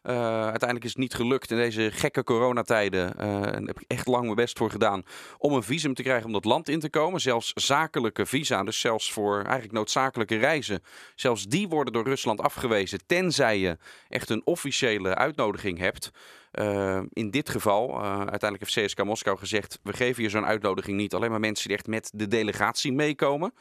Eh, 0.02 0.14
uiteindelijk 0.32 0.84
is 0.84 0.90
het 0.90 0.98
niet 0.98 1.14
gelukt 1.14 1.50
in 1.50 1.56
deze 1.56 1.90
gekke 1.90 2.24
coronatijden. 2.24 3.18
eh, 3.18 3.54
en 3.54 3.66
heb 3.66 3.80
ik 3.80 3.84
echt 3.86 4.06
lang 4.06 4.24
mijn 4.24 4.34
best 4.34 4.58
voor 4.58 4.70
gedaan. 4.70 5.02
Om 5.38 5.52
een 5.52 5.62
visum 5.62 5.94
te 5.94 6.02
krijgen 6.02 6.26
om 6.26 6.32
dat 6.32 6.44
land 6.44 6.68
in 6.68 6.80
te 6.80 6.90
komen. 6.90 7.20
Zelfs 7.20 7.52
zakelijke 7.54 8.26
visa, 8.26 8.64
dus 8.64 8.80
zelfs 8.80 9.12
voor 9.12 9.36
eigenlijk 9.42 9.72
noodzakelijke 9.72 10.36
reizen. 10.36 10.82
Zelfs 11.14 11.46
die 11.46 11.68
worden 11.68 11.92
door 11.92 12.04
Rusland 12.04 12.40
afgewezen. 12.40 13.06
Tenzij 13.06 13.58
je 13.58 13.76
echt 14.08 14.30
een 14.30 14.42
officiële 14.44 15.14
uitnodiging 15.14 15.78
hebt. 15.78 16.10
Eh, 16.50 17.00
in 17.12 17.30
dit 17.30 17.48
geval, 17.48 18.02
uiteindelijk 18.04 18.60
heeft 18.60 18.86
CSK 18.86 19.04
Moskou 19.04 19.38
gezegd: 19.38 19.78
we 19.82 19.92
geven 19.92 20.22
je 20.22 20.28
zo'n 20.28 20.46
uitnodiging 20.46 20.96
niet. 20.96 21.14
Alleen 21.14 21.30
maar 21.30 21.40
mensen 21.40 21.68
die 21.68 21.76
echt 21.76 21.86
met 21.86 22.10
de 22.14 22.28
delegatie 22.28 22.92
meekomen. 22.92 23.54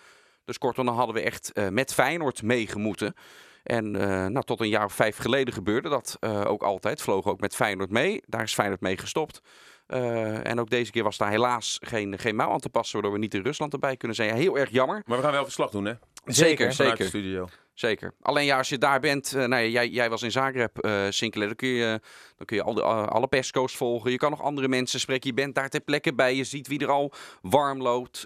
Dus 0.46 0.58
kortom, 0.58 0.86
dan 0.86 0.96
hadden 0.96 1.15
we 1.15 1.22
echt 1.22 1.51
met 1.69 1.93
Feyenoord 1.93 2.43
meegemoeten. 2.43 3.15
En 3.63 3.95
eh, 3.95 4.25
nou, 4.25 4.45
tot 4.45 4.59
een 4.59 4.69
jaar 4.69 4.85
of 4.85 4.93
vijf 4.93 5.17
geleden 5.17 5.53
gebeurde 5.53 5.89
dat 5.89 6.17
eh, 6.19 6.43
ook 6.45 6.63
altijd. 6.63 7.01
Vlogen 7.01 7.31
ook 7.31 7.39
met 7.39 7.55
Feyenoord 7.55 7.89
mee. 7.89 8.21
Daar 8.25 8.43
is 8.43 8.53
Feyenoord 8.53 8.81
mee 8.81 8.97
gestopt. 8.97 9.41
Eh, 9.87 10.47
en 10.47 10.59
ook 10.59 10.69
deze 10.69 10.91
keer 10.91 11.03
was 11.03 11.17
daar 11.17 11.29
helaas 11.29 11.77
geen, 11.81 12.19
geen 12.19 12.35
mouw 12.35 12.51
aan 12.51 12.59
te 12.59 12.69
passen, 12.69 12.93
waardoor 12.93 13.13
we 13.13 13.19
niet 13.19 13.33
in 13.33 13.41
Rusland 13.41 13.73
erbij 13.73 13.97
kunnen 13.97 14.17
zijn. 14.17 14.29
Ja, 14.29 14.35
heel 14.35 14.57
erg 14.57 14.69
jammer. 14.69 15.03
Maar 15.05 15.17
we 15.17 15.23
gaan 15.23 15.31
wel 15.31 15.43
verslag 15.43 15.69
doen, 15.69 15.85
hè? 15.85 15.93
Zeker, 16.25 16.73
Vanuit 16.73 16.97
de 16.97 17.03
zeker. 17.03 17.05
studio. 17.05 17.47
Zeker. 17.73 18.13
Alleen 18.21 18.45
ja, 18.45 18.57
als 18.57 18.69
je 18.69 18.77
daar 18.77 18.99
bent, 18.99 19.31
nou 19.31 19.55
ja, 19.55 19.65
jij, 19.65 19.87
jij 19.87 20.09
was 20.09 20.21
in 20.21 20.31
Zagreb, 20.31 20.77
eh 20.77 21.05
Sinclair, 21.09 21.47
dan 21.47 21.55
kun 21.55 21.67
je, 21.67 22.01
dan 22.37 22.45
kun 22.45 22.57
je 22.57 22.63
al 22.63 22.73
de, 22.73 22.81
alle 22.83 23.27
persco's 23.27 23.75
volgen. 23.75 24.11
Je 24.11 24.17
kan 24.17 24.29
nog 24.29 24.41
andere 24.41 24.67
mensen 24.67 24.99
spreken. 24.99 25.29
Je 25.29 25.35
bent 25.35 25.55
daar 25.55 25.69
ter 25.69 25.81
plekke 25.81 26.13
bij. 26.13 26.35
Je 26.35 26.43
ziet 26.43 26.67
wie 26.67 26.79
er 26.79 26.89
al 26.89 27.11
warm 27.41 27.81
loopt. 27.81 28.25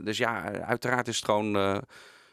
Dus 0.00 0.18
ja, 0.18 0.42
uiteraard 0.62 1.08
is 1.08 1.16
het 1.16 1.24
gewoon 1.24 1.82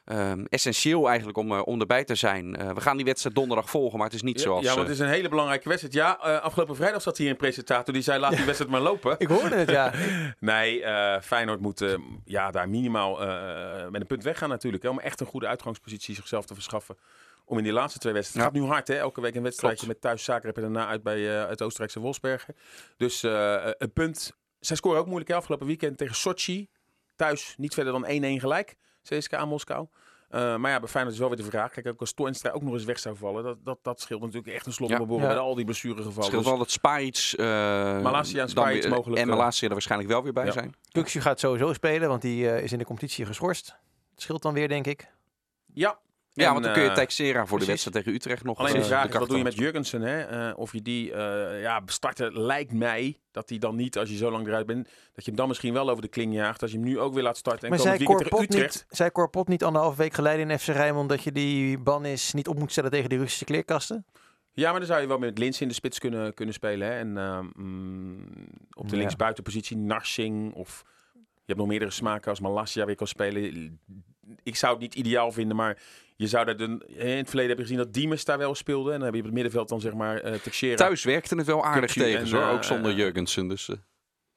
ehm, 0.10 0.46
essentieel 0.50 1.08
eigenlijk 1.08 1.38
om, 1.38 1.52
om 1.52 1.80
erbij 1.80 2.04
te 2.04 2.16
zijn. 2.16 2.56
Eh, 2.56 2.72
we 2.72 2.82
gaan 2.82 2.96
die 2.96 3.06
wedstrijd 3.06 3.36
donderdag 3.36 3.70
volgen, 3.70 3.98
maar 3.98 4.08
het 4.08 4.16
is 4.16 4.22
niet 4.22 4.38
Ja, 4.38 4.44
zoals... 4.44 4.62
ja, 4.62 4.68
want 4.68 4.82
eh, 4.82 4.86
het 4.86 4.94
is 4.94 5.00
een 5.00 5.12
hele 5.12 5.30
belangrijke 5.30 5.70
wedstrijd. 5.70 5.94
Ja, 5.94 6.12
afgelopen 6.12 6.76
vrijdag 6.76 7.02
zat 7.02 7.18
hier 7.18 7.30
een 7.30 7.38
presentator 7.38 7.94
die 7.94 8.04
zei: 8.04 8.20
laat 8.20 8.36
die 8.36 8.46
wedstrijd 8.46 8.72
maar 8.72 8.82
lopen. 8.82 9.16
Ik 9.26 9.28
hoorde 9.28 9.56
het, 9.56 9.70
ja. 9.70 9.94
Nee, 10.40 10.82
Feyenoord 11.22 11.60
moet 11.60 11.98
ja, 12.26 12.52
daar 12.52 12.70
minimaal 12.70 13.18
met 13.92 14.02
een 14.02 14.08
punt 14.08 14.24
weggaan 14.24 14.50
natuurlijk. 14.50 14.84
Hè, 14.84 14.90
om 14.90 15.00
echt 15.00 15.20
een 15.20 15.28
goede 15.28 15.48
uitgangspositie 15.48 16.16
zichzelf 16.16 16.46
te 16.46 16.54
verschaffen. 16.54 16.98
Om 17.46 17.58
in 17.58 17.64
die 17.64 17.74
laatste 17.74 18.00
twee 18.00 18.14
wedstrijden. 18.14 18.54
Het 18.54 18.58
gaat 18.58 18.68
nu 18.68 18.74
hard, 18.76 18.88
hè? 18.88 18.96
Elke 18.96 19.22
week 19.22 19.36
een 19.36 19.44
wedstrijdje 19.44 19.86
Klopt. 19.86 19.94
met 19.94 20.02
thuis 20.02 20.24
Zagreb 20.24 20.56
en 20.56 20.62
daarna 20.62 20.88
uit 20.88 21.04
bij 21.04 21.22
het 21.22 21.62
Oostenrijkse 21.62 22.00
Wolfsbergen. 22.00 22.56
Dus 22.98 23.24
een 23.24 23.94
punt. 23.94 24.38
Zij 24.60 24.76
scoren 24.76 25.00
ook 25.00 25.06
moeilijk 25.06 25.30
hè, 25.30 25.36
afgelopen 25.36 25.68
weekend 25.68 25.98
tegen 25.98 26.16
Sochi. 26.16 26.70
Thuis 27.16 27.54
niet 27.58 27.74
verder 27.74 27.94
dan 27.94 28.06
1-1 28.06 28.08
gelijk. 28.42 28.76
CSK 29.10 29.34
aan 29.34 29.48
Moskou. 29.48 29.88
Eh, 30.30 30.56
maar 30.56 30.72
ja, 30.72 30.80
bij 30.80 30.88
Feyenoord 30.90 31.14
is 31.16 31.20
wel 31.20 31.30
weer 31.30 31.38
de 31.38 31.44
vraag. 31.44 31.72
Kijk, 31.72 31.88
ook 31.88 32.00
als 32.00 32.14
Toornstra 32.14 32.52
ook 32.52 32.62
nog 32.62 32.74
eens 32.74 32.84
weg 32.84 33.00
zou 33.00 33.16
vallen. 33.18 33.44
Dat, 33.44 33.58
dat, 33.64 33.80
dat 33.82 34.02
scheelt 34.02 34.22
natuurlijk 34.22 34.54
echt 34.54 34.66
een 34.66 34.74
slot 34.74 34.90
Ja. 34.90 35.06
bij 35.06 35.38
al 35.38 35.56
die 35.56 35.66
blessuregevallen. 35.66 36.16
Het 36.16 36.26
scheelt 36.26 36.42
Dus- 36.42 36.50
wel 36.52 36.60
dat 36.60 36.72
Sparic... 36.72 37.34
eh 37.38 37.46
Malasia 38.02 38.46
en 38.48 38.90
mogelijk, 38.90 39.22
En 39.22 39.30
eh, 39.30 39.36
Malasia 39.36 39.68
er 39.68 39.74
waarschijnlijk 39.74 40.12
wel 40.12 40.24
weer 40.24 40.34
bij 40.34 40.46
Ja. 40.46 40.52
zijn. 40.52 40.76
Kuksje 40.92 41.22
gaat 41.22 41.40
sowieso 41.40 41.74
spelen, 41.74 42.10
want 42.10 42.22
die 42.22 42.50
eh, 42.52 42.64
is 42.64 42.72
in 42.72 42.78
de 42.78 42.86
competitie 42.86 43.26
geschorst. 43.26 43.68
Het 44.12 44.22
scheelt 44.22 44.42
dan 44.42 44.54
weer, 44.54 44.68
denk 44.68 44.88
ik. 44.88 45.12
Ja. 45.74 46.00
Ja, 46.34 46.46
En, 46.46 46.52
want 46.52 46.64
dan 46.64 46.74
kun 46.74 46.84
je 46.84 46.90
eh, 46.90 46.96
Teixeira 46.96 47.46
voor 47.46 47.60
de 47.60 47.66
wedstrijd 47.66 47.96
tegen 47.96 48.14
Utrecht 48.14 48.44
nog... 48.44 48.58
Alleen 48.58 48.74
de 48.74 48.80
eh, 48.80 48.86
vraag 48.86 49.08
is, 49.08 49.18
wat 49.18 49.28
doe 49.28 49.38
je 49.38 49.44
met 49.44 49.56
Jurgensen? 49.56 50.02
Hè? 50.02 50.22
Eh, 50.22 50.58
of 50.58 50.74
je 50.74 50.82
die 50.82 51.12
uh, 51.12 51.62
ja, 51.62 51.82
starten, 51.86 52.42
lijkt 52.42 52.72
mij 52.72 53.18
dat 53.32 53.50
hij 53.50 53.58
dan 53.58 53.76
niet, 53.76 53.98
als 53.98 54.10
je 54.10 54.18
zo 54.18 54.32
lang 54.32 54.48
eruit 54.48 54.66
bent, 54.66 54.90
dat 55.14 55.24
je 55.26 55.32
hem 55.32 55.36
dan 55.36 55.48
misschien 55.48 55.74
wel 55.74 55.90
over 55.90 56.02
de 56.02 56.08
kling 56.08 56.34
jaagt. 56.34 56.62
Als 56.62 56.72
je 56.72 56.78
hem 56.78 56.86
nu 56.86 57.00
ook 57.00 57.14
weer 57.14 57.24
laat 57.24 57.38
starten 57.38 57.64
en 57.64 57.70
Maar 57.70 57.80
komend 57.80 57.98
tegen 58.00 58.16
Corpot, 58.16 58.42
Utrecht. 58.42 58.74
niet, 58.74 58.98
zei 58.98 59.12
Corpot 59.12 59.48
niet 59.48 59.64
anderhalf 59.64 59.96
week 59.96 60.14
geleden 60.14 60.50
in 60.50 60.60
FC 60.60 60.68
Rijnmond 60.68 61.10
dat 61.10 61.24
je 61.24 61.32
die 61.32 61.78
ban 61.78 62.06
is 62.06 62.34
niet 62.34 62.48
op 62.48 62.60
moet 62.60 62.72
stellen 62.72 62.92
tegen 62.92 63.10
die 63.10 63.18
Russische 63.18 63.46
kleerkasten? 63.46 64.06
Ja, 64.54 64.70
maar 64.70 64.80
dan 64.80 64.88
zou 64.90 65.02
je 65.02 65.08
wel 65.08 65.18
met 65.18 65.38
Lins 65.38 65.62
in 65.62 65.68
de 65.68 65.74
spits 65.74 66.00
kunnen, 66.00 66.34
kunnen 66.34 66.54
spelen. 66.54 66.88
Hè? 66.88 66.94
En 66.94 67.18
ehm, 67.18 67.46
mm, 67.56 68.48
op 68.74 68.90
de 68.90 68.96
Ja. 68.96 69.02
linksbuitenpositie 69.02 69.78
Narsing 69.78 70.54
of... 70.54 70.84
Je 71.50 71.56
hebt 71.56 71.68
nog 71.68 71.68
meerdere 71.78 71.92
smaken 71.92 72.30
als 72.30 72.40
Malasia 72.40 72.86
weer 72.86 72.96
kan 72.96 73.08
spelen. 73.08 73.80
Ik 74.44 74.56
zou 74.56 74.72
het 74.74 74.82
niet 74.82 74.96
ideaal 74.96 75.32
vinden, 75.32 75.56
maar 75.56 75.78
je 76.16 76.28
zou 76.28 76.46
dat 76.46 76.60
een, 76.60 76.84
in 76.88 77.18
het 77.18 77.28
verleden 77.28 77.50
heb 77.50 77.58
je 77.58 77.64
gezien 77.64 77.78
dat 77.78 77.94
Diemers 77.94 78.26
daar 78.26 78.38
wel 78.38 78.56
speelde. 78.56 78.92
En 78.92 78.96
dan 78.96 79.06
heb 79.06 79.14
je 79.14 79.20
op 79.20 79.26
het 79.26 79.34
middenveld 79.34 79.70
dan 79.70 79.82
zeg 79.82 79.94
maar 79.94 80.26
uh, 80.26 80.34
Teixeira. 80.34 80.76
Thuis 80.76 81.04
werkte 81.04 81.36
het 81.36 81.46
wel 81.46 81.66
aardig 81.66 81.94
tegen, 81.94 82.32
hoor. 82.32 82.42
eh, 82.42 82.50
ook 82.50 82.64
zonder 82.64 82.92
eh, 82.92 82.98
Jurgensen. 82.98 83.48
Dus, 83.48 83.70
eh. 83.70 83.76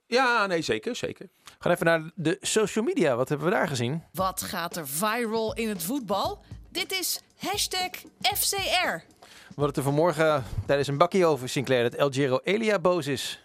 Ja, 0.07 0.47
nee, 0.47 0.63
zeker, 0.63 0.97
zeker. 0.97 1.29
Gaan 1.59 1.73
even 1.73 1.87
naar 1.87 2.11
de 2.15 2.39
social 2.41 2.85
media. 2.85 3.17
Wat 3.17 3.29
hebben 3.29 3.47
we 3.47 3.53
daar 3.53 3.69
gezien? 3.69 4.03
Wat 4.13 4.43
gaat 4.43 4.77
er 4.77 4.89
viral 4.89 5.55
in 5.55 5.69
het 5.69 5.83
voetbal? 5.83 6.45
Dit 6.71 6.93
is 6.93 7.21
hashtag 7.37 7.91
FCR. 8.21 8.57
We 8.59 9.03
hadden 9.49 9.67
het 9.67 9.77
er 9.77 9.83
vanmorgen 9.83 10.45
tijdens 10.67 10.89
een 10.89 10.99
bakkie 10.99 11.27
over, 11.27 11.49
Sinclair, 11.49 11.83
dat 11.83 11.95
El 11.95 12.11
Giro 12.11 12.41
Elia 12.43 12.79
boos 12.79 13.07
is. 13.07 13.41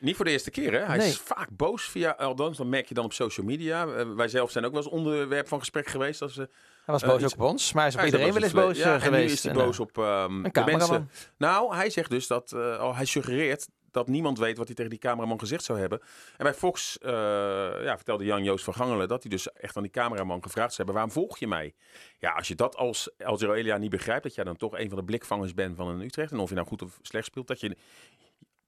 Niet 0.00 0.16
voor 0.16 0.24
de 0.24 0.30
eerste 0.30 0.50
keer, 0.50 0.72
hè? 0.72 0.78
Hij 0.78 0.96
Nee. 0.96 1.08
is 1.08 1.18
vaak 1.18 1.48
boos 1.50 1.82
via 1.84 2.10
althans, 2.10 2.56
dan 2.56 2.68
merk 2.68 2.88
je 2.88 2.94
dan 2.94 3.04
op 3.04 3.12
social 3.12 3.46
media. 3.46 3.86
Eh, 3.86 4.10
wij 4.14 4.28
zelf 4.28 4.50
zijn 4.50 4.64
ook 4.64 4.72
wel 4.72 4.82
eens 4.82 4.90
onderwerp 4.90 5.48
van 5.48 5.58
gesprek 5.58 5.86
geweest. 5.86 6.22
Als, 6.22 6.32
eh, 6.38 6.44
Hij 6.84 6.94
was 6.94 7.02
Eh, 7.02 7.08
boos 7.08 7.22
iets- 7.22 7.32
op 7.34 7.40
ons, 7.40 7.72
maar 7.72 7.82
hij 7.82 7.88
is 7.90 7.94
op 7.94 8.00
hij 8.00 8.10
iedereen 8.10 8.32
wel 8.34 8.42
eens 8.42 8.52
boos 8.52 8.76
ja, 8.78 8.84
eh, 8.84 8.90
en 8.92 8.98
nu 8.98 9.04
geweest. 9.04 9.34
is 9.34 9.42
hij 9.42 9.52
boos 9.52 9.80
op 9.80 9.98
ehm, 9.98 10.44
een 10.44 10.52
de 10.52 10.62
mensen. 10.64 11.10
Nou, 11.38 11.74
hij 11.74 11.90
zegt 11.90 12.10
dus 12.10 12.26
dat, 12.26 12.52
oh, 12.52 12.96
hij 12.96 13.04
suggereert 13.04 13.68
dat 13.90 14.08
niemand 14.08 14.38
weet 14.38 14.56
wat 14.56 14.66
hij 14.66 14.74
tegen 14.74 14.90
die 14.90 15.00
cameraman 15.00 15.38
gezegd 15.40 15.64
zou 15.64 15.78
hebben. 15.78 16.00
En 16.36 16.44
bij 16.44 16.54
Fox 16.54 16.98
ja, 17.00 17.96
vertelde 17.96 18.24
Jan-Joost 18.24 18.64
van 18.64 18.74
Gangelen 18.74 19.08
dat 19.08 19.22
hij 19.22 19.30
dus 19.30 19.52
echt 19.52 19.76
aan 19.76 19.82
die 19.82 19.92
cameraman 19.92 20.42
gevraagd 20.42 20.74
zou 20.74 20.76
hebben, 20.76 20.94
waarom 20.94 21.12
volg 21.12 21.38
je 21.38 21.46
mij? 21.48 21.74
Ja, 22.18 22.30
als 22.32 22.48
je 22.48 22.54
dat 22.54 22.76
als 22.76 23.10
Elia 23.40 23.76
niet 23.76 23.90
begrijpt, 23.90 24.22
dat 24.22 24.34
jij 24.34 24.44
dan 24.44 24.56
toch 24.56 24.78
een 24.78 24.88
van 24.88 24.98
de 24.98 25.04
blikvangers 25.04 25.54
bent 25.54 25.76
van 25.76 25.88
een 25.88 26.00
Utrecht, 26.00 26.32
en 26.32 26.38
of 26.38 26.48
je 26.48 26.54
nou 26.54 26.66
goed 26.66 26.82
of 26.82 26.98
slecht 27.02 27.26
speelt, 27.26 27.46
dat 27.46 27.60
je, 27.60 27.76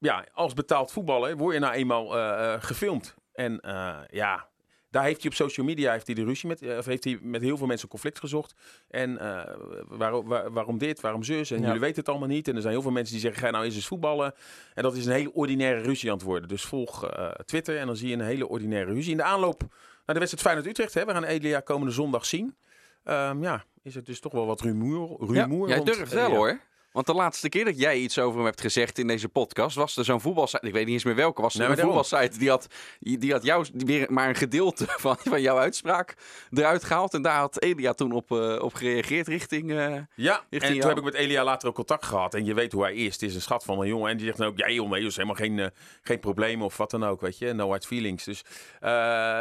ja, 0.00 0.26
als 0.32 0.54
betaald 0.54 0.92
voetballer 0.92 1.36
word 1.36 1.54
je 1.54 1.60
nou 1.60 1.74
eenmaal 1.74 2.16
eh, 2.18 2.52
eh, 2.54 2.62
gefilmd. 2.62 3.14
En 3.32 3.60
eh, 3.60 3.96
ja, 4.10 4.48
Daar 4.90 5.04
heeft 5.04 5.20
hij 5.22 5.30
op 5.30 5.36
social 5.36 5.66
media 5.66 5.92
heeft 5.92 6.06
hij 6.06 6.14
de 6.14 6.24
ruzie 6.24 6.48
met, 6.48 6.62
of 6.78 6.84
heeft 6.84 7.04
hij 7.04 7.18
met 7.22 7.42
heel 7.42 7.56
veel 7.56 7.66
mensen 7.66 7.88
conflict 7.88 8.18
gezocht. 8.18 8.54
En 8.88 9.18
eh, 9.18 9.54
waarom, 9.88 10.26
waar- 10.28 10.52
waarom 10.52 10.78
dit, 10.78 11.00
waarom 11.00 11.22
zus? 11.22 11.50
En 11.50 11.58
Ja. 11.60 11.64
jullie 11.66 11.80
weten 11.80 11.96
het 11.96 12.08
allemaal 12.08 12.28
niet. 12.28 12.48
En 12.48 12.54
er 12.54 12.60
zijn 12.60 12.72
heel 12.72 12.82
veel 12.82 12.90
mensen 12.90 13.12
die 13.12 13.22
zeggen, 13.22 13.42
ga 13.42 13.50
nou 13.50 13.64
eens 13.64 13.74
eens 13.74 13.86
voetballen. 13.86 14.34
En 14.74 14.82
dat 14.82 14.96
is 14.96 15.06
een 15.06 15.12
hele 15.12 15.32
ordinaire 15.32 15.80
ruzie 15.80 16.10
aan 16.10 16.16
het 16.16 16.24
worden. 16.26 16.48
Dus 16.48 16.64
volg 16.64 17.08
Twitter 17.44 17.78
en 17.78 17.86
dan 17.86 17.96
zie 17.96 18.08
je 18.08 18.14
een 18.14 18.20
hele 18.20 18.48
ordinaire 18.48 18.92
ruzie. 18.92 19.10
In 19.10 19.16
de 19.16 19.22
aanloop 19.22 19.60
naar 20.06 20.14
de 20.18 20.26
wedstrijd 20.26 20.42
Feyenoord-Utrecht, 20.42 20.94
hè, 20.94 21.04
we 21.04 21.12
gaan 21.12 21.24
Elia 21.24 21.60
komende 21.60 21.92
zondag 21.92 22.26
zien. 22.26 22.56
Ehm, 23.04 23.42
ja, 23.42 23.64
is 23.82 23.94
het 23.94 24.06
dus 24.06 24.20
toch 24.20 24.32
wel 24.32 24.46
wat 24.46 24.60
rumoer, 24.60 25.16
rumoer 25.32 25.68
Jij 25.68 25.76
rond 25.76 25.94
durft 25.94 26.12
wel 26.12 26.30
hoor. 26.30 26.60
Want 26.92 27.06
de 27.06 27.14
laatste 27.14 27.48
keer 27.48 27.64
dat 27.64 27.78
jij 27.78 27.98
iets 27.98 28.18
over 28.18 28.36
hem 28.36 28.44
hebt 28.44 28.60
gezegd 28.60 28.98
in 28.98 29.06
deze 29.06 29.28
podcast, 29.28 29.76
was 29.76 29.96
er 29.96 30.04
zo'n 30.04 30.20
voetbalsite. 30.20 30.66
Ik 30.66 30.72
weet 30.72 30.84
niet 30.84 30.94
eens 30.94 31.04
meer 31.04 31.14
welke. 31.14 31.42
Was 31.42 31.54
er 31.54 31.60
Nee, 31.60 31.68
een 31.68 31.76
voetbalsite 31.78 32.38
die 32.38 32.48
had, 32.48 32.66
die 32.98 33.32
had 33.32 33.42
jou 33.44 33.66
die 33.72 33.86
weer 33.86 34.12
maar 34.12 34.28
een 34.28 34.34
gedeelte 34.34 34.84
van, 35.04 35.16
van 35.18 35.40
jouw 35.40 35.58
uitspraak 35.58 36.14
eruit 36.50 36.84
gehaald. 36.84 37.14
En 37.14 37.22
daar 37.22 37.38
had 37.38 37.62
Elia 37.62 37.92
toen 37.92 38.12
op, 38.12 38.30
eh, 38.32 38.56
op 38.62 38.74
gereageerd 38.74 39.26
richting. 39.28 39.70
eh, 39.70 39.96
Ja, 40.14 40.44
en 40.50 40.60
toen 40.80 40.88
heb 40.88 40.98
ik 40.98 41.04
met 41.04 41.14
Elia 41.14 41.44
later 41.44 41.68
ook 41.68 41.74
contact 41.74 42.04
gehad. 42.06 42.34
En 42.34 42.44
je 42.44 42.54
weet 42.54 42.72
hoe 42.72 42.82
hij 42.82 42.94
is. 42.94 43.12
Het 43.12 43.22
is 43.22 43.34
een 43.34 43.40
schat 43.42 43.64
van 43.64 43.80
een 43.80 43.88
jongen. 43.88 44.10
En 44.10 44.16
die 44.16 44.26
zegt 44.26 44.38
dan 44.38 44.46
ook, 44.46 44.58
ja 44.58 44.70
joh, 44.70 44.90
nee, 44.90 45.06
is 45.06 45.14
helemaal 45.16 45.36
geen, 45.36 45.58
eh, 45.58 45.66
geen 46.02 46.20
probleem 46.20 46.62
of 46.62 46.76
wat 46.76 46.90
dan 46.90 47.04
ook, 47.04 47.20
weet 47.20 47.38
je. 47.38 47.52
No 47.52 47.68
hard 47.68 47.86
feelings. 47.86 48.24
Dus, 48.24 48.42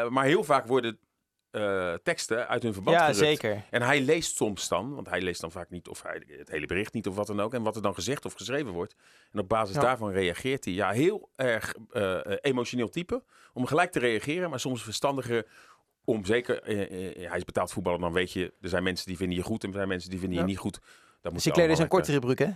maar 0.10 0.24
heel 0.26 0.44
vaak 0.44 0.68
worden 0.68 1.00
eh, 1.52 1.94
teksten 2.04 2.48
uit 2.48 2.64
hun 2.64 2.74
verband 2.74 2.98
Ja, 2.98 3.02
gerukt. 3.04 3.20
zeker. 3.26 3.64
En 3.70 3.82
hij 3.82 4.02
leest 4.02 4.36
soms 4.36 4.68
dan, 4.68 4.96
want 4.96 5.10
hij 5.10 5.22
leest 5.22 5.42
dan 5.42 5.52
vaak 5.52 5.70
niet 5.70 5.88
of 5.88 6.04
hij 6.04 6.24
het 6.28 6.50
hele 6.50 6.66
bericht 6.66 6.94
niet 6.94 7.08
of 7.08 7.16
wat 7.16 7.28
dan 7.28 7.40
ook. 7.40 7.54
En 7.54 7.64
wat 7.64 7.76
er 7.76 7.82
dan 7.82 7.94
gezegd 7.94 8.26
of 8.26 8.34
geschreven 8.34 8.72
wordt. 8.72 8.96
En 9.32 9.40
op 9.40 9.50
basis 9.50 9.76
Ja. 9.76 9.82
daarvan 9.82 10.12
reageert 10.12 10.66
hij. 10.66 10.74
Ja, 10.74 10.92
heel 10.92 11.30
erg 11.36 11.74
eh, 11.92 12.26
eh, 12.26 12.38
emotioneel 12.42 12.90
type. 12.90 13.24
Om 13.54 13.66
gelijk 13.66 13.92
te 13.92 14.00
reageren, 14.00 14.50
maar 14.50 14.60
soms 14.60 14.84
verstandiger 14.84 15.46
om 16.04 16.26
zeker, 16.26 16.62
hij 17.30 17.38
is 17.38 17.46
betaald 17.46 17.72
voetballer, 17.72 18.00
dan 18.00 18.14
weet 18.14 18.32
je, 18.32 18.54
er 18.62 18.70
zijn 18.70 18.84
mensen 18.84 19.08
die 19.08 19.18
vinden 19.18 19.38
je 19.38 19.44
goed 19.44 19.64
en 19.64 19.70
er 19.70 19.76
zijn 19.76 19.88
mensen 19.88 20.10
die 20.10 20.20
vinden 20.20 20.38
je 20.38 20.44
Ja. 20.44 20.50
niet 20.50 20.60
goed. 20.60 20.80
Dus 21.34 21.56
leer 21.56 21.68
dus 21.68 21.80
een 21.80 21.88
kortere 21.88 22.20
broek, 22.20 22.40
hè? 22.40 22.50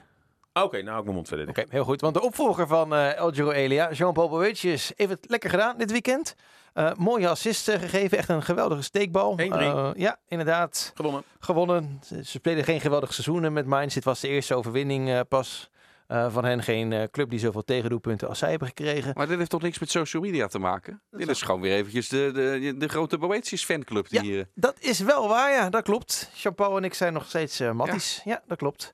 Oké, 0.53 0.81
nou 0.81 0.97
ik 0.97 1.03
mijn 1.03 1.15
mond 1.15 1.27
verder. 1.27 1.47
Oké, 1.49 1.63
heel 1.69 1.83
goed. 1.83 2.01
Want 2.01 2.13
de 2.13 2.21
opvolger 2.21 2.67
van 2.67 2.93
eh 2.93 3.17
El 3.17 3.31
Giro 3.31 3.51
Elia, 3.51 3.91
Jean-Paul 3.91 4.29
Boetius, 4.29 4.91
heeft 4.95 5.09
het 5.09 5.29
lekker 5.29 5.49
gedaan 5.49 5.77
dit 5.77 5.91
weekend. 5.91 6.35
Eh, 6.73 6.91
mooie 6.97 7.29
assist 7.29 7.67
eh, 7.67 7.79
gegeven, 7.79 8.17
echt 8.17 8.29
een 8.29 8.43
geweldige 8.43 8.81
steekbal. 8.81 9.39
1-3. 9.39 9.43
Eh, 9.43 9.89
ja, 9.95 10.19
inderdaad. 10.27 10.91
Gewonnen. 10.95 11.23
Gewonnen. 11.39 11.99
Ze, 12.05 12.15
ze 12.15 12.31
spelen 12.31 12.63
geen 12.63 12.81
geweldig 12.81 13.13
seizoenen 13.13 13.53
met 13.53 13.65
Mainz. 13.65 13.93
Dit 13.93 14.03
was 14.03 14.19
de 14.19 14.27
eerste 14.27 14.55
overwinning 14.55 15.09
eh, 15.09 15.19
pas 15.29 15.69
eh, 16.07 16.31
van 16.33 16.45
hen. 16.45 16.63
Geen 16.63 16.93
eh, 16.93 17.03
club 17.11 17.29
die 17.29 17.39
zoveel 17.39 17.63
tegendoelpunten 17.63 18.27
als 18.29 18.39
zij 18.39 18.49
hebben 18.49 18.67
gekregen. 18.67 19.11
maar 19.15 19.27
dit 19.27 19.37
heeft 19.37 19.49
toch 19.49 19.61
niks 19.61 19.79
met 19.79 19.91
social 19.91 20.21
media 20.21 20.47
te 20.47 20.59
maken? 20.59 21.01
Dit 21.11 21.27
is 21.29 21.41
gewoon 21.41 21.61
weer 21.61 21.75
eventjes 21.75 22.09
de, 22.09 22.31
de, 22.33 22.77
de 22.77 22.87
grote 22.87 23.17
Boetius 23.17 23.63
fanclub. 23.65 24.09
Die, 24.09 24.35
Ja. 24.35 24.43
Dat 24.55 24.75
is 24.79 24.99
wel 24.99 25.27
waar, 25.27 25.51
ja, 25.51 25.69
dat 25.69 25.83
klopt. 25.83 26.29
Jean-Paul 26.33 26.77
en 26.77 26.83
ik 26.83 26.93
zijn 26.93 27.13
nog 27.13 27.25
steeds 27.27 27.59
eh 27.59 27.71
matties. 27.71 28.21
Ja. 28.23 28.41
dat 28.47 28.57
klopt. 28.57 28.91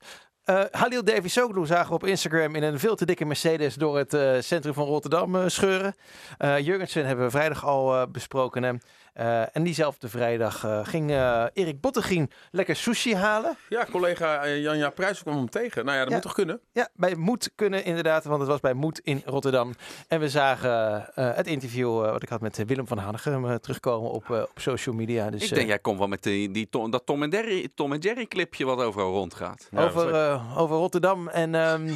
Eh 0.50 0.64
Halil 0.70 1.04
Davisoglu 1.04 1.66
zagen 1.66 1.88
we 1.88 1.94
op 1.94 2.04
Instagram 2.04 2.54
in 2.54 2.62
een 2.62 2.78
veel 2.78 2.96
te 2.96 3.04
dikke 3.04 3.24
Mercedes 3.24 3.74
door 3.74 3.98
het 3.98 4.14
eh, 4.14 4.32
centrum 4.40 4.74
van 4.74 4.86
Rotterdam 4.86 5.36
eh, 5.36 5.42
scheuren. 5.46 5.94
Jurgensen 6.38 7.06
hebben 7.06 7.24
we 7.24 7.30
vrijdag 7.30 7.64
al 7.64 8.10
besproken. 8.10 8.80
Eh, 9.20 9.42
en 9.56 9.62
diezelfde 9.62 10.08
vrijdag 10.08 10.64
eh, 10.64 10.80
ging 10.86 11.10
eh, 11.10 11.44
Erik 11.52 11.80
Bottegien 11.80 12.30
lekker 12.50 12.76
sushi 12.76 13.14
halen. 13.14 13.56
Ja, 13.68 13.86
collega 13.90 14.48
Janja 14.48 14.90
Pruis 14.90 15.22
kwam 15.22 15.36
hem 15.36 15.50
tegen. 15.50 15.84
Nou 15.84 15.96
ja, 15.96 16.00
dat 16.02 16.08
Ja. 16.08 16.14
moet 16.14 16.22
toch 16.24 16.34
kunnen? 16.34 16.60
Ja, 16.72 16.88
bij 16.94 17.14
Moed 17.14 17.50
kunnen 17.54 17.84
inderdaad, 17.84 18.24
want 18.24 18.40
het 18.40 18.48
was 18.48 18.60
bij 18.60 18.74
Moed 18.74 18.98
in 18.98 19.22
Rotterdam. 19.24 19.74
En 20.08 20.20
we 20.20 20.28
zagen 20.28 21.06
eh, 21.14 21.34
het 21.34 21.46
interview 21.46 22.04
eh, 22.04 22.10
wat 22.10 22.22
ik 22.22 22.28
had 22.28 22.40
met 22.40 22.62
Willem 22.66 22.86
van 22.86 22.98
Hanegem 22.98 23.58
terugkomen 23.60 24.10
op, 24.10 24.30
eh, 24.30 24.40
op 24.40 24.50
social 24.54 24.94
media. 24.94 25.30
Dus, 25.30 25.42
ik 25.42 25.54
denk, 25.54 25.68
jij 25.68 25.78
komt 25.78 25.98
wel 25.98 26.08
met 26.08 26.22
die, 26.22 26.50
die 26.50 26.68
Tom, 26.68 26.90
dat 26.90 27.06
Tom 27.06 27.22
en, 27.22 27.30
Jerry, 27.30 27.68
Tom 27.74 27.92
en 27.92 27.98
Jerry 27.98 28.26
clipje 28.26 28.64
wat 28.64 28.80
overal 28.82 29.12
rondgaat. 29.12 29.68
Ja, 29.70 29.84
over, 29.84 30.14
eh, 30.14 30.58
over 30.58 30.76
Rotterdam 30.76 31.28
en... 31.28 31.54
ehm, 31.54 31.92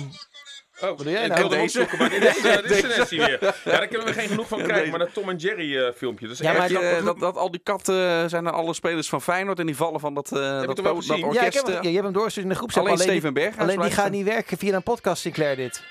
Oh, 0.81 0.89
Wat 0.89 0.99
doe 0.99 1.11
jij 1.11 1.23
ik 1.23 1.29
nou? 1.29 1.41
wilde 1.41 1.55
hem 1.57 1.65
Deze? 1.65 1.81
opzoeken, 1.81 1.99
maar 1.99 2.21
dit 2.21 2.37
is, 2.37 2.45
eh, 2.45 2.57
dit 2.63 2.71
is 2.71 2.83
een 2.83 2.89
Nessie 2.99 3.19
weer. 3.19 3.39
Ja, 3.41 3.53
daar 3.65 3.87
kunnen 3.87 4.07
we 4.07 4.13
geen 4.13 4.29
genoeg 4.29 4.49
van 4.49 4.63
krijgen. 4.63 4.91
Maar 4.91 4.99
dat 4.99 5.15
Tom 5.15 5.29
en 5.29 5.37
Jerry 5.37 5.79
eh, 5.79 5.93
filmpje. 5.97 6.27
Dat 6.27 6.35
is 6.35 6.41
Ja, 6.47 6.53
maar 6.53 6.69
grappig. 6.69 7.05
dat, 7.05 7.19
dat 7.21 7.37
al 7.37 7.51
die 7.51 7.61
katten 7.65 8.31
zijn 8.31 8.47
er 8.47 8.53
alle 8.53 8.75
spelers 8.75 9.09
van 9.09 9.23
Feyenoord 9.23 9.59
en 9.59 9.67
die 9.67 9.77
vallen 9.77 10.01
van 10.01 10.15
dat, 10.15 10.33
eh 10.33 10.39
dat, 10.63 10.77
dat 10.77 10.87
orkest. 10.87 11.09
ja, 11.35 11.43
ik 11.43 11.53
heb, 11.53 11.69
eh, 11.69 11.83
je 11.83 11.89
hebt 11.91 12.03
hem 12.05 12.13
doorgestuurd 12.13 12.47
in 12.47 12.53
de 12.53 12.59
groepsapp. 12.59 12.87
alleen 12.87 12.99
Alleen, 12.99 13.11
die- 13.11 13.19
Steven 13.21 13.35
Berghuis 13.43 13.69
alleen 13.71 13.81
die 13.87 13.91
gaat 13.97 14.05
er. 14.05 14.11
niet 14.11 14.25
werken 14.25 14.59
via 14.59 14.75
een 14.75 14.83
podcast, 14.83 15.23
Sinclair 15.23 15.57
dit. 15.57 15.83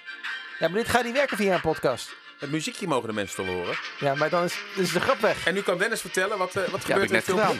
Ja, 0.60 0.68
maar 0.68 0.78
dit 0.78 0.88
gaat 0.90 1.04
niet 1.04 1.14
werken 1.14 1.38
via 1.38 1.54
een 1.54 1.62
podcast. 1.62 2.16
Het 2.40 2.52
muziekje 2.52 2.88
mogen 2.88 3.08
de 3.08 3.14
mensen 3.14 3.36
toch 3.36 3.54
horen. 3.54 3.76
Ja, 4.00 4.16
maar 4.16 4.30
dan 4.30 4.44
is, 4.44 4.56
dan 4.76 4.84
is 4.84 4.92
de 4.92 5.00
grap 5.00 5.20
weg. 5.20 5.46
En 5.48 5.54
nu 5.54 5.62
kan 5.62 5.78
Dennis 5.78 6.02
vertellen 6.02 6.38
wat, 6.38 6.56
eh, 6.56 6.64
wat 6.64 6.72
Ja, 6.72 6.80
gebeurt 6.80 7.04
ik 7.04 7.10
in 7.10 7.16
net 7.16 7.26
het 7.26 7.36
filmpje. 7.36 7.60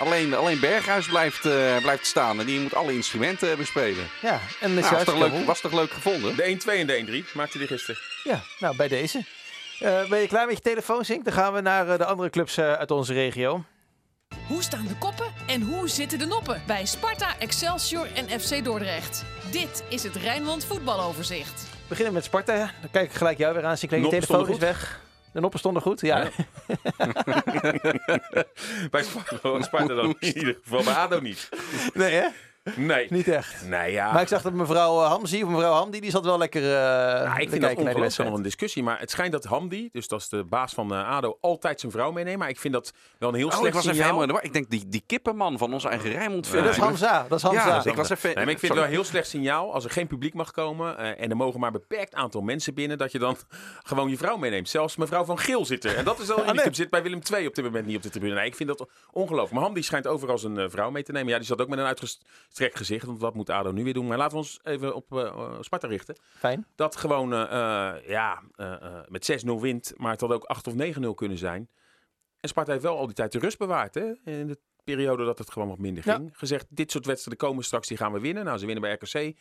Alleen, 0.00 0.34
alleen 0.34 0.60
Berghuis 0.60 1.06
blijft, 1.06 1.44
eh, 1.44 1.76
blijft 1.82 2.06
staan 2.06 2.40
en 2.40 2.46
die 2.46 2.60
moet 2.60 2.74
alle 2.74 2.92
instrumenten 2.94 3.56
bespelen. 3.56 4.08
Ja, 4.22 4.40
en 4.60 4.74
Nou, 4.74 4.90
was, 4.94 5.04
toch 5.04 5.18
leuk, 5.18 5.32
moe. 5.32 5.44
was 5.44 5.60
toch 5.60 5.72
leuk 5.72 5.90
gevonden? 5.90 6.36
De 6.36 6.42
1-2 6.44 6.78
en 6.78 6.86
de 6.86 6.96
1-3 6.96 7.34
maakte 7.34 7.58
hij 7.58 7.66
gisteren. 7.66 8.00
Ja, 8.24 8.40
nou, 8.58 8.76
bij 8.76 8.88
deze. 8.88 9.24
Eh, 9.80 10.08
ben 10.08 10.20
je 10.20 10.26
klaar 10.26 10.46
met 10.46 10.56
je 10.56 10.62
telefoon, 10.62 11.04
Zink? 11.04 11.24
Dan 11.24 11.32
gaan 11.32 11.52
we 11.52 11.60
naar 11.60 11.88
eh, 11.88 11.98
de 11.98 12.04
andere 12.04 12.30
clubs 12.30 12.56
eh, 12.56 12.72
uit 12.72 12.90
onze 12.90 13.12
regio. 13.12 13.64
Hoe 14.46 14.62
staan 14.62 14.86
de 14.86 14.96
koppen 14.98 15.26
en 15.46 15.62
hoe 15.62 15.88
zitten 15.88 16.18
de 16.18 16.26
noppen 16.26 16.62
bij 16.66 16.86
Sparta, 16.86 17.38
Excelsior 17.38 18.06
en 18.14 18.40
FC 18.40 18.64
Dordrecht? 18.64 19.24
Dit 19.50 19.82
is 19.88 20.02
het 20.02 20.16
Rijnmond 20.16 20.64
voetbaloverzicht. 20.64 21.62
We 21.62 21.68
beginnen 21.88 22.14
met 22.14 22.24
Sparta. 22.24 22.56
Dan 22.80 22.90
kijk 22.90 23.10
ik 23.10 23.16
gelijk 23.16 23.38
jou 23.38 23.54
weer 23.54 23.64
aan, 23.64 23.76
Sinclair. 23.76 24.02
Je 24.04 24.08
telefoon 24.08 24.48
is 24.48 24.58
weg. 24.58 25.00
De 25.32 25.40
noppen 25.40 25.58
stonden 25.58 25.82
goed, 25.82 26.00
ja. 26.00 26.18
Ja. 26.22 26.30
Bij 28.90 29.02
Sparta, 29.02 29.62
Sparta 29.62 29.94
dan 29.94 30.16
in 30.18 30.36
ieder 30.38 30.58
geval. 30.62 30.84
Bij 30.84 30.94
ADO 30.94 31.20
niet. 31.20 31.48
Nee, 31.94 32.12
hè? 32.12 32.26
Nee. 32.76 33.06
Niet 33.10 33.28
echt. 33.28 33.68
Nee, 33.68 33.92
ja. 33.92 34.12
Maar 34.12 34.22
ik 34.22 34.28
zag 34.28 34.42
dat 34.42 34.52
mevrouw 34.52 35.02
eh, 35.02 35.08
Hamzi, 35.08 35.42
of 35.42 35.48
mevrouw 35.48 35.72
Hamdi, 35.72 36.00
die 36.00 36.10
zat 36.10 36.24
wel 36.24 36.38
lekker 36.38 36.62
eh 36.62 36.68
Ja, 36.68 37.34
te 37.34 37.42
ik 37.42 37.50
vind 37.50 37.62
dat 37.62 37.76
ongelooflijk 37.76 38.28
nog 38.28 38.38
een 38.38 38.42
discussie. 38.42 38.82
Maar 38.82 38.98
het 38.98 39.10
schijnt 39.10 39.32
dat 39.32 39.44
Hamdi, 39.44 39.88
dus 39.92 40.08
dat 40.08 40.20
is 40.20 40.28
de 40.28 40.44
baas 40.44 40.72
van 40.72 40.94
eh, 40.94 41.08
ADO, 41.08 41.38
altijd 41.40 41.80
zijn 41.80 41.92
vrouw 41.92 42.12
meeneemt. 42.12 42.38
Maar 42.38 42.48
ik 42.48 42.58
vind 42.58 42.74
dat 42.74 42.92
wel 43.18 43.28
een 43.28 43.34
heel 43.34 43.46
Oh, 43.46 43.52
ik 43.52 43.58
slecht 43.58 43.74
was 43.74 43.84
even 43.84 43.96
signaal. 43.96 44.18
helemaal 44.18 44.22
in 44.22 44.28
de 44.28 44.34
war. 44.34 44.44
Ik 44.44 44.52
denk 44.52 44.70
die, 44.70 44.88
die 44.88 45.02
kippenman 45.06 45.58
van 45.58 45.72
onze 45.72 45.88
eigen 45.88 46.10
Rijnmond. 46.10 46.46
Ja, 46.46 46.60
dat 46.60 46.70
is 46.70 46.76
Hamza. 46.76 47.26
Dat 47.28 47.38
is 47.38 47.44
Hamza. 47.44 47.66
Ja, 47.66 47.84
ik 47.84 47.94
was 47.94 48.10
even... 48.10 48.34
Nee, 48.34 48.44
maar 48.44 48.54
ik 48.54 48.58
vind 48.58 48.72
het 48.72 48.80
wel 48.80 48.90
een 48.90 48.94
heel 48.94 49.04
slecht 49.04 49.28
signaal 49.28 49.74
als 49.74 49.84
er 49.84 49.90
geen 49.90 50.06
publiek 50.06 50.34
mag 50.34 50.50
komen 50.50 50.98
eh, 50.98 51.24
en 51.24 51.30
er 51.30 51.36
mogen 51.36 51.60
maar 51.60 51.74
een 51.74 51.80
beperkt 51.88 52.14
aantal 52.14 52.40
mensen 52.40 52.74
binnen, 52.74 52.98
dat 52.98 53.12
je 53.12 53.18
dan 53.18 53.36
gewoon 53.90 54.10
je 54.10 54.16
vrouw 54.16 54.36
meeneemt. 54.36 54.68
Zelfs 54.68 54.96
mevrouw 54.96 55.24
van 55.24 55.38
Geel 55.38 55.64
zit 55.64 55.84
er. 55.84 55.96
En 55.96 56.04
dat 56.04 56.18
is 56.18 56.30
al 56.30 56.36
nee. 56.44 56.48
unicum. 56.48 56.74
Zit 56.74 56.90
bij 56.90 57.02
Willem 57.02 57.20
II 57.32 57.46
op 57.46 57.54
dit 57.54 57.64
moment 57.64 57.86
niet 57.86 57.96
op 57.96 58.02
de 58.02 58.10
tribune. 58.10 58.34
Nee, 58.34 58.46
ik 58.46 58.54
vind 58.54 58.68
dat 58.68 58.86
ongelooflijk. 59.12 59.52
Maar 59.52 59.62
Hamdi 59.62 59.82
schijnt 59.82 60.06
overal 60.06 60.38
zijn 60.38 60.70
vrouw 60.70 60.90
mee 60.90 61.02
te 61.02 61.12
nemen. 61.12 61.28
Ja, 61.28 61.36
die 61.38 61.46
zat 61.46 61.60
ook 61.60 61.68
met 61.68 61.78
een 61.78 61.86
uitgestrekt 62.50 62.76
gezicht, 62.76 63.06
want 63.06 63.20
wat 63.20 63.34
moet 63.34 63.50
ADO 63.50 63.70
nu 63.72 63.84
weer 63.84 63.92
doen? 63.94 64.06
Maar 64.06 64.16
laten 64.18 64.32
we 64.32 64.38
ons 64.42 64.60
even 64.62 64.94
op 64.94 65.12
eh, 65.12 65.26
eh, 65.26 65.52
Sparta 65.60 65.86
richten. 65.88 66.16
Fijn. 66.38 66.66
Dat 66.74 66.96
gewoon, 66.96 67.32
eh, 67.32 67.40
eh, 67.42 68.06
ja, 68.08 68.42
eh, 68.54 68.72
eh, 68.72 69.04
met 69.08 69.24
6-0 69.24 69.60
wint, 69.60 69.92
maar 69.96 70.10
het 70.10 70.20
had 70.20 70.32
ook 70.32 70.44
8 70.44 70.66
of 70.66 70.74
9-0 70.74 71.14
kunnen 71.14 71.38
zijn. 71.38 71.68
En 72.40 72.48
Sparta 72.48 72.70
heeft 72.72 72.84
wel 72.84 72.96
al 72.98 73.06
die 73.06 73.14
tijd 73.14 73.32
de 73.32 73.38
rust 73.38 73.58
bewaard, 73.58 73.94
hè? 73.94 74.12
In 74.24 74.46
de 74.46 74.58
periode 74.84 75.24
dat 75.24 75.38
het 75.38 75.50
gewoon 75.50 75.68
wat 75.68 75.78
minder 75.78 76.02
Ja. 76.06 76.14
ging. 76.14 76.30
Gezegd, 76.32 76.66
dit 76.68 76.90
soort 76.90 77.06
wedstrijden 77.06 77.46
komen 77.48 77.64
straks, 77.64 77.88
die 77.88 77.96
gaan 77.96 78.12
we 78.12 78.20
winnen. 78.20 78.44
Nou, 78.44 78.58
ze 78.58 78.66
winnen 78.66 78.82
bij 78.82 78.92
RKC, 79.00 79.36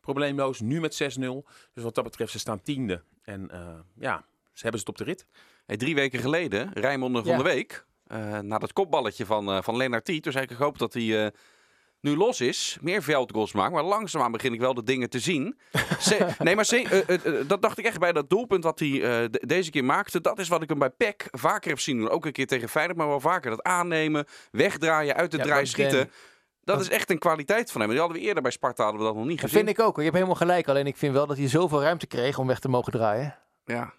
probleemloos. 0.00 0.60
Nu 0.60 0.80
met 0.80 0.94
6-0. 0.94 1.46
Dus 1.72 1.82
wat 1.84 1.94
dat 1.94 2.04
betreft, 2.04 2.32
ze 2.32 2.38
staan 2.38 2.62
tiende. 2.62 3.02
En 3.22 3.50
eh, 3.50 3.78
ja, 3.94 4.24
ze 4.52 4.62
hebben 4.62 4.80
het 4.80 4.88
op 4.88 4.96
de 4.98 5.04
rit. 5.04 5.26
Hey, 5.66 5.76
drie 5.76 5.94
weken 5.94 6.18
geleden, 6.20 6.70
van 6.72 7.24
Ja. 7.24 7.36
de 7.36 7.42
Week, 7.42 7.86
eh, 8.06 8.38
na 8.38 8.58
dat 8.58 8.72
kopballetje 8.72 9.26
van, 9.26 9.48
uh, 9.48 9.62
van 9.62 9.76
Lennart 9.76 10.04
T. 10.04 10.22
Toen 10.22 10.32
zei 10.32 10.44
ik, 10.44 10.50
ik 10.50 10.56
hoop 10.56 10.78
dat 10.78 10.92
hij 10.94 11.24
eh, 11.26 11.30
nu 12.00 12.16
los 12.16 12.40
is, 12.40 12.78
meer 12.80 13.02
veldgoals 13.02 13.52
maakt. 13.52 13.72
Maar 13.72 13.82
langzaamaan 13.82 14.32
begin 14.32 14.52
ik 14.52 14.60
wel 14.60 14.74
de 14.74 14.82
dingen 14.82 15.10
te 15.10 15.18
zien. 15.18 15.58
Ze- 16.00 16.26
nee, 16.38 16.54
maar 16.54 16.64
ze- 16.64 17.04
eh, 17.06 17.14
eh, 17.14 17.40
eh, 17.40 17.48
dat 17.48 17.62
dacht 17.62 17.78
ik 17.78 17.84
echt 17.84 17.98
bij 17.98 18.12
dat 18.12 18.30
doelpunt 18.30 18.64
wat 18.64 18.78
hij 18.78 18.88
eh, 18.88 19.00
de- 19.30 19.42
deze 19.46 19.70
keer 19.70 19.84
maakte. 19.84 20.20
Dat 20.20 20.38
is 20.38 20.48
wat 20.48 20.62
ik 20.62 20.68
hem 20.68 20.78
bij 20.78 20.90
PEC 20.90 21.28
vaker 21.30 21.68
heb 21.70 21.80
zien 21.80 21.98
doen. 21.98 22.08
Ook 22.08 22.24
een 22.26 22.32
keer 22.32 22.46
tegen 22.46 22.68
Feyenoord, 22.68 22.98
maar 22.98 23.08
wel 23.08 23.20
vaker. 23.20 23.50
Dat 23.50 23.62
aannemen, 23.62 24.24
wegdraaien, 24.50 25.14
uit 25.16 25.30
de 25.30 25.36
Ja, 25.36 25.42
draai 25.42 25.66
schieten. 25.66 26.10
Dat 26.64 26.80
is 26.80 26.88
echt 26.88 27.10
een 27.10 27.18
kwaliteit 27.18 27.70
van 27.72 27.80
hem. 27.80 27.90
Die 27.90 27.98
hadden 27.98 28.18
we 28.18 28.22
eerder 28.22 28.42
bij 28.42 28.52
Sparta 28.52 28.82
hadden 28.82 29.00
we 29.00 29.06
dat 29.06 29.16
nog 29.16 29.26
niet 29.26 29.40
Dat 29.40 29.50
gezien. 29.50 29.64
vind 29.66 29.78
ik 29.78 29.84
ook. 29.84 29.96
Je 29.96 30.02
hebt 30.02 30.14
helemaal 30.14 30.34
gelijk. 30.36 30.68
Alleen 30.68 30.86
ik 30.86 30.96
vind 30.96 31.12
wel 31.12 31.26
dat 31.26 31.36
hij 31.36 31.48
zoveel 31.48 31.82
ruimte 31.82 32.06
kreeg 32.06 32.38
om 32.38 32.46
weg 32.46 32.58
te 32.58 32.68
mogen 32.68 32.92
draaien. 32.92 33.36
Ja. 33.64 33.92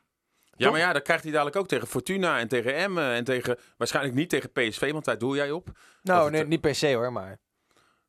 Ja, 0.58 0.70
maar 0.72 0.80
ja, 0.80 0.94
dat 0.94 1.02
krijgt 1.02 1.24
hij 1.24 1.32
dadelijk 1.32 1.56
ook 1.58 1.68
tegen 1.68 1.88
Fortuna 1.88 2.40
en 2.40 2.48
tegen 2.48 2.76
Emmen. 2.76 3.12
En 3.14 3.24
tegen, 3.24 3.58
waarschijnlijk 3.78 4.16
niet 4.16 4.30
tegen 4.30 4.52
PSV, 4.52 4.92
want 4.92 5.06
daar 5.06 5.18
doe 5.18 5.36
jij 5.36 5.52
op. 5.52 5.70
Nou, 6.04 6.24
het- 6.24 6.32
nee, 6.34 6.46
niet 6.46 6.62
per 6.62 6.76
se 6.76 6.94
hoor, 6.94 7.12
maar... 7.12 7.40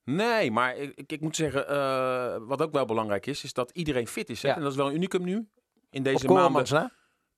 Nee, 0.05 0.51
maar 0.51 0.77
ik, 0.77 0.93
ik, 0.95 1.12
ik 1.12 1.21
moet 1.21 1.37
zeggen, 1.37 1.69
eh, 1.69 2.37
wat 2.41 2.62
ook 2.62 2.73
wel 2.73 2.85
belangrijk 2.85 3.27
is, 3.27 3.45
is 3.45 3.53
dat 3.53 3.71
iedereen 3.71 4.07
fit 4.07 4.31
is. 4.31 4.43
Hè? 4.43 4.49
Ja. 4.49 4.55
En 4.57 4.62
dat 4.62 4.71
is 4.71 4.77
wel 4.77 4.87
een 4.88 4.95
unicum 4.95 5.25
nu. 5.25 5.35
In 5.91 5.99
Op 5.99 6.05
deze 6.05 6.27
maanden. 6.29 6.67
Na. 6.71 6.91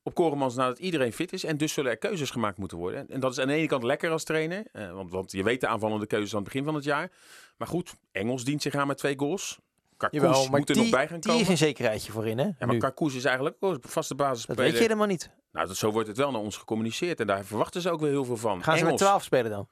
op 0.03 0.15
Koremans 0.15 0.55
nadat 0.55 0.79
iedereen 0.79 1.13
fit 1.13 1.33
is. 1.33 1.45
En 1.45 1.57
dus 1.57 1.73
zullen 1.73 1.91
er 1.91 1.97
keuzes 1.97 2.31
gemaakt 2.31 2.59
moeten 2.59 2.79
worden. 2.79 3.09
En 3.09 3.21
dat 3.21 3.33
is 3.33 3.39
aan 3.39 3.47
de 3.47 3.53
ene 3.55 3.67
kant 3.67 3.83
lekker 3.83 4.11
als 4.11 4.25
trainer. 4.25 4.65
eh, 4.73 4.93
want, 4.93 5.11
want 5.11 5.33
je 5.33 5.43
weet 5.43 5.61
de 5.61 5.67
aanvallende 5.67 6.07
keuzes 6.07 6.31
aan 6.31 6.43
het 6.43 6.45
begin 6.45 6.65
van 6.65 6.75
het 6.75 6.85
jaar. 6.85 7.11
Maar 7.57 7.69
goed, 7.69 7.95
Engels 8.13 8.45
dient 8.45 8.63
zich 8.63 8.75
aan 8.75 8.87
met 8.87 8.99
twee 8.99 9.19
goals. 9.19 9.59
Jawel, 10.11 10.49
maar 10.49 10.59
moet 10.59 10.69
er 10.69 10.75
die, 10.75 10.83
nog 10.83 10.93
bij 10.93 11.09
gaan 11.09 11.21
die 11.21 11.27
komen. 11.31 11.43
is 11.43 11.49
een 11.49 11.57
zekerheidje 11.57 12.13
voorin, 12.13 12.39
hè? 12.39 12.45
Ja, 12.59 12.67
maar. 12.67 12.77
Karkoes 12.77 13.15
is 13.15 13.25
eigenlijk 13.25 13.57
ook 13.61 13.73
een 13.73 13.81
vaste 13.91 14.15
Dat 14.15 14.27
basisspeler. 14.27 14.63
weet 14.63 14.73
je 14.73 14.79
helemaal 14.79 15.07
niet. 15.07 15.31
Nou, 15.53 15.67
dat, 15.67 15.77
zo 15.77 15.91
wordt 15.91 16.09
het 16.09 16.17
wel 16.17 16.31
naar 16.31 16.41
ons 16.41 16.57
gecommuniceerd. 16.57 17.21
En 17.21 17.27
daar 17.27 17.45
verwachten 17.45 17.81
ze 17.81 17.91
ook 17.91 18.01
weer 18.01 18.11
heel 18.11 18.25
veel 18.25 18.37
van. 18.37 18.63
Gaan 18.63 18.79
ze 18.79 18.85
met 18.85 18.93
Engels. 18.93 19.01
12 19.01 19.23
spelen 19.23 19.51
dan? 19.51 19.69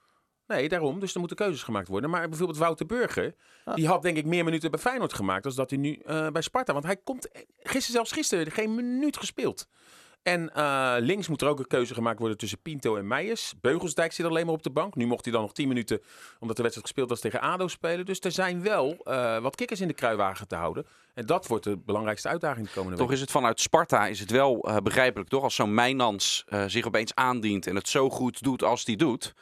Nee, 0.47 0.69
daarom. 0.69 1.01
Dus 1.01 1.13
er 1.13 1.19
moeten 1.19 1.37
keuzes 1.37 1.63
gemaakt 1.63 1.89
worden. 1.89 2.11
Maar 2.11 2.29
bijvoorbeeld 2.29 2.59
Wouter 2.59 2.87
Burger, 2.87 3.35
Ah. 3.65 3.75
die 3.75 3.87
had 3.87 4.03
denk 4.03 4.17
ik 4.17 4.25
meer 4.25 4.45
minuten 4.45 4.71
bij 4.71 4.81
Feyenoord 4.81 5.13
gemaakt 5.13 5.43
dan 5.43 5.53
dat 5.55 5.71
hij 5.71 5.79
nu 5.79 5.95
eh, 6.07 6.29
bij 6.29 6.43
Sparta. 6.43 6.73
Want 6.73 6.85
hij 6.85 6.97
komt 6.97 7.29
gisteren, 7.59 7.83
zelfs 7.93 8.13
gisteren, 8.13 8.53
geen 8.53 8.75
minuut 8.75 9.17
gespeeld. 9.17 9.67
En 10.23 10.55
eh, 10.55 10.95
links 10.99 11.29
moet 11.29 11.43
er 11.43 11.49
ook 11.49 11.59
een 11.59 11.67
keuze 11.67 11.95
gemaakt 11.95 12.19
worden 12.19 12.37
tussen 12.37 12.59
Pinto 12.63 12.97
en 12.97 13.07
Meijers. 13.07 13.55
Beugelsdijk 13.61 14.13
zit 14.13 14.27
alleen 14.27 14.47
maar 14.47 14.55
op 14.55 14.63
de 14.63 14.71
bank. 14.71 14.95
Nu 14.95 15.07
mocht 15.07 15.25
hij 15.25 15.33
dan 15.33 15.43
nog 15.43 15.53
10 15.53 15.69
minuten, 15.69 16.01
omdat 16.41 16.57
de 16.57 16.63
wedstrijd 16.63 16.89
gespeeld 16.89 17.09
was, 17.09 17.21
tegen 17.21 17.41
ADO 17.41 17.69
spelen. 17.69 18.05
Dus 18.07 18.21
er 18.21 18.33
zijn 18.33 18.63
wel 18.63 18.97
eh, 19.05 19.39
wat 19.39 19.55
kikkers 19.57 19.81
in 19.81 19.89
de 19.89 19.95
kruiwagen 19.95 20.49
te 20.49 20.55
houden. 20.55 20.87
En 21.15 21.27
dat 21.27 21.47
wordt 21.47 21.65
de 21.65 21.77
belangrijkste 21.77 22.29
uitdaging 22.29 22.67
de 22.67 22.73
komende 22.73 22.97
Toch 22.97 23.07
week. 23.07 23.15
is 23.17 23.21
het 23.23 23.31
vanuit 23.31 23.61
Sparta 23.61 24.07
is 24.07 24.21
het 24.21 24.31
wel 24.31 24.61
eh, 24.69 24.77
begrijpelijk, 24.77 25.31
toch? 25.31 25.43
Als 25.43 25.55
zo'n 25.55 25.75
Mijnans 25.75 26.45
eh, 26.47 26.65
zich 26.67 26.87
opeens 26.87 27.15
aandient 27.15 27.67
en 27.67 27.75
het 27.75 27.89
zo 27.89 28.11
goed 28.11 28.43
doet 28.43 28.63
als 28.63 28.85
die 28.85 28.97
doet, 28.97 29.35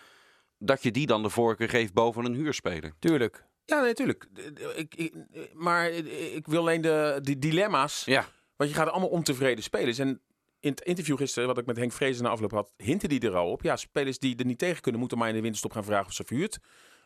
dat 0.60 0.82
je 0.82 0.90
die 0.90 1.06
dan 1.06 1.22
de 1.22 1.30
voorkeur 1.30 1.68
geeft 1.68 1.92
boven 1.92 2.24
een 2.24 2.34
huurspeler. 2.34 2.92
Tuurlijk. 2.98 3.44
Ja, 3.64 3.80
natuurlijk. 3.80 4.28
Ik, 4.74 4.94
ik, 4.94 5.14
maar 5.54 5.90
ik 6.34 6.46
wil 6.46 6.60
alleen 6.60 6.80
de, 6.80 7.18
die 7.22 7.38
dilemma's 7.38 8.04
Ja, 8.04 8.24
Want 8.56 8.70
je 8.70 8.76
gaat 8.76 8.88
allemaal 8.88 9.08
ontevreden 9.08 9.64
spelers. 9.64 9.98
En 9.98 10.20
in 10.60 10.70
het 10.70 10.80
interview 10.80 11.16
gisteren, 11.16 11.48
wat 11.48 11.58
ik 11.58 11.66
met 11.66 11.76
Henk 11.76 11.92
Vrezen 11.92 12.22
na 12.22 12.30
afloop 12.30 12.50
had, 12.50 12.72
hinten 12.76 13.08
die 13.08 13.20
er 13.20 13.36
al 13.36 13.50
op. 13.50 13.62
Ja, 13.62 13.76
spelers 13.76 14.18
die 14.18 14.36
er 14.36 14.44
niet 14.44 14.58
tegen 14.58 14.82
kunnen, 14.82 15.00
moeten 15.00 15.18
maar 15.18 15.28
in 15.28 15.34
de 15.34 15.40
winterstop 15.40 15.72
gaan 15.72 15.84
vragen 15.84 16.06
of 16.06 16.12
ze 16.12 16.24
verhuurd 16.24 16.58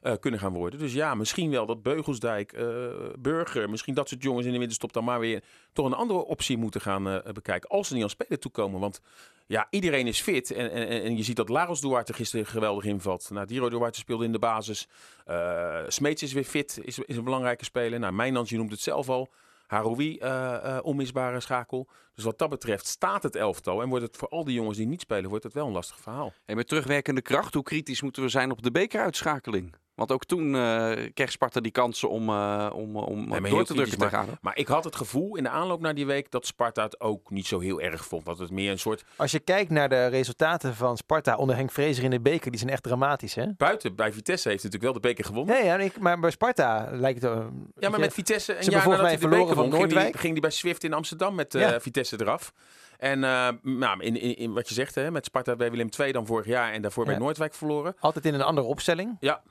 eh, 0.05 0.13
kunnen 0.21 0.41
gaan 0.41 0.53
worden. 0.53 0.79
Dus 0.79 0.93
ja, 0.93 1.15
misschien 1.15 1.51
wel 1.51 1.67
dat 1.67 1.83
Beugelsdijk, 1.83 2.53
eh, 2.53 2.65
Burger, 3.19 3.71
misschien 3.71 3.95
dat 3.95 4.09
soort 4.09 4.23
jongens 4.23 4.47
in 4.47 4.53
de 4.53 4.59
winterstop 4.59 4.93
dan 4.93 5.05
maar 5.05 5.21
weer 5.21 5.43
toch 5.73 5.87
een 5.87 5.95
andere 5.95 6.25
optie 6.25 6.57
moeten 6.57 6.81
gaan 6.81 7.09
eh, 7.09 7.33
bekijken. 7.33 7.71
Als 7.71 7.89
ze 7.89 7.95
niet 7.95 8.03
aan 8.03 8.11
spelen 8.11 8.41
toekomen. 8.41 8.81
Want 8.81 9.01
ja, 9.47 9.67
iedereen 9.71 10.07
is 10.07 10.21
fit. 10.21 10.51
En, 10.51 10.71
en, 10.71 10.89
en 10.89 11.17
je 11.17 11.23
ziet 11.23 11.37
dat 11.37 11.49
Lagos 11.49 11.81
Duarte 11.81 12.13
gisteren 12.13 12.47
geweldig 12.47 12.85
invalt. 12.85 13.31
Nou, 13.31 13.47
Diro 13.47 13.69
Duarte 13.69 13.99
speelde 13.99 14.25
in 14.25 14.33
de 14.33 14.39
basis. 14.39 14.89
Smeets 15.87 16.23
is 16.23 16.33
weer 16.33 16.45
fit, 16.45 16.81
is, 16.83 16.99
is 16.99 17.17
een 17.17 17.25
belangrijke 17.25 17.65
speler. 17.65 17.99
Nou, 17.99 18.13
Mijnans, 18.13 18.51
noemt 18.51 18.71
het 18.71 18.81
zelf 18.81 19.09
al. 19.09 19.29
Haroui, 19.67 20.21
onmisbare 20.83 21.41
schakel. 21.41 21.89
Dus 22.15 22.25
wat 22.25 22.39
dat 22.39 22.51
betreft 22.51 22.87
staat 22.87 23.23
het 23.23 23.37
elftal. 23.37 23.83
En 23.83 23.89
wordt 23.89 24.05
het 24.05 24.17
voor 24.17 24.29
al 24.29 24.45
die 24.45 24.55
jongens 24.55 24.77
die 24.77 24.87
niet 24.87 25.01
spelen, 25.01 25.29
wordt 25.29 25.45
het 25.45 25.55
wel 25.55 25.67
een 25.67 25.73
lastig 25.73 26.01
verhaal. 26.01 26.33
en 26.45 26.57
met 26.57 26.69
terugwerkende 26.69 27.23
kracht, 27.23 27.55
hoe 27.55 27.63
kritisch 27.63 28.03
moeten 28.03 28.23
we 28.23 28.29
zijn 28.29 28.51
op 28.51 28.63
de 28.63 28.71
bekeruitschakeling? 28.71 29.75
Want 29.95 30.13
ook 30.13 30.25
toen 30.25 30.55
eh, 30.55 30.91
kreeg 31.15 31.31
Sparta 31.31 31.61
die 31.61 31.73
kansen 31.73 32.09
om, 32.11 32.29
eh, 32.29 32.71
om, 32.75 32.97
om 32.97 33.29
door 33.49 33.65
te 33.65 33.75
drukken 33.75 33.99
tegen 33.99 34.19
ADO. 34.19 34.33
Maar 34.41 34.57
ik 34.57 34.67
had 34.67 34.85
het 34.85 34.97
gevoel 34.97 35.37
in 35.37 35.43
de 35.43 35.49
aanloop 35.49 35.81
naar 35.81 35.95
die 35.95 36.07
week 36.07 36.31
dat 36.31 36.47
Sparta 36.47 36.83
het 36.83 37.01
ook 37.01 37.31
niet 37.31 37.47
zo 37.47 37.61
heel 37.61 37.81
erg 37.81 38.05
vond. 38.05 38.25
Dat 38.25 38.39
het 38.39 38.51
meer 38.51 38.71
een 38.71 38.79
soort 38.79 39.05
Als 39.17 39.31
je 39.31 39.39
kijkt 39.39 39.71
naar 39.71 39.89
de 39.89 40.07
resultaten 40.07 40.75
van 40.75 40.97
Sparta 40.97 41.37
onder 41.37 41.57
Henk 41.57 41.71
Vrezer 41.73 42.05
in 42.05 42.11
de 42.11 42.21
beker, 42.21 42.51
die 42.51 42.61
zijn 42.61 42.71
echt 42.73 42.83
dramatisch, 42.83 43.35
hè? 43.35 43.47
buiten 43.57 43.95
bij 43.95 44.13
Vitesse 44.13 44.49
heeft 44.49 44.63
natuurlijk 44.65 44.93
wel 44.93 45.03
de 45.03 45.09
beker 45.09 45.25
gewonnen. 45.25 45.55
Nee, 45.55 45.65
ja, 45.65 45.77
ik, 45.79 45.99
maar 45.99 46.21
bij 46.21 46.31
Sparta 46.31 46.89
lijkt 46.93 47.23
het... 47.23 47.31
eh, 47.33 47.47
Ja, 47.79 47.89
maar 47.89 48.01
met 48.01 48.13
Vitesse 48.15 48.57
een 48.59 48.71
jaar 48.71 48.89
nadat 48.89 49.07
hij 49.07 49.17
de 49.17 49.19
beker 49.19 49.29
verloren 49.29 49.55
van 49.55 49.65
won, 49.65 49.73
ging 49.73 49.85
die, 49.87 49.95
Noordwijk. 49.95 50.21
ging 50.21 50.33
die 50.33 50.43
bij 50.43 50.51
Swift 50.51 50.85
in 50.85 50.93
Amsterdam 50.93 51.35
met 51.35 51.55
eh, 51.55 51.61
Ja. 51.61 51.81
Vitesse 51.81 52.21
eraf. 52.21 52.53
En 52.99 53.25
eh, 53.25 53.49
nou, 53.63 54.03
in, 54.03 54.21
in, 54.21 54.37
in 54.37 54.53
wat 54.53 54.69
je 54.69 54.75
zegt, 54.75 54.95
hè, 54.95 55.11
met 55.11 55.25
Sparta 55.25 55.57
bij 55.57 55.71
Willem 55.71 55.89
II 55.99 56.13
dan 56.13 56.27
vorig 56.27 56.47
jaar 56.47 56.73
en 56.73 56.83
daarvoor 56.83 57.05
bij. 57.05 57.19
Noordwijk 57.19 57.55
verloren. 57.55 57.97
Altijd 58.01 58.25
in 58.27 58.35
een 58.35 58.43
andere 58.43 58.67
opstelling. 58.67 59.17
Ja. 59.21 59.43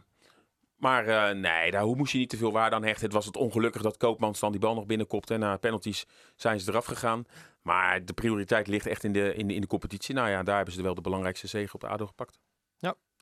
Maar 0.84 1.08
eh, 1.08 1.36
nee, 1.36 1.72
daar 1.72 1.82
hoe 1.82 1.96
moest 1.96 2.12
je 2.12 2.17
niet 2.17 2.30
te 2.30 2.38
veel 2.38 2.52
waarde 2.52 2.76
aan 2.76 2.84
hechten. 2.84 3.04
Het 3.04 3.13
was 3.13 3.26
het 3.26 3.38
ongelukkig 3.38 3.82
dat 3.82 3.98
Koopmans 3.98 4.39
dan 4.39 4.52
die 4.52 4.60
bal 4.62 4.74
nog 4.76 4.86
binnenkopte. 4.86 5.34
En 5.34 5.39
na 5.39 5.58
penalties 5.58 6.06
zijn 6.36 6.60
ze 6.60 6.69
eraf 6.69 6.86
gegaan. 6.86 7.26
Maar 7.62 8.06
de 8.06 8.13
prioriteit 8.13 8.67
ligt 8.67 8.86
echt 8.86 9.04
in 9.04 9.13
de, 9.13 9.34
in 9.36 9.48
de, 9.48 9.54
in 9.54 9.62
de 9.62 9.67
competitie. 9.67 10.15
Nou 10.15 10.30
ja, 10.30 10.43
daar 10.43 10.56
hebben 10.56 10.74
ze 10.74 10.82
wel 10.82 10.93
de 10.93 11.02
belangrijkste 11.02 11.48
zege 11.48 11.74
op 11.74 11.82
de 11.82 11.88
ADO 11.88 12.06
gepakt. 12.06 12.39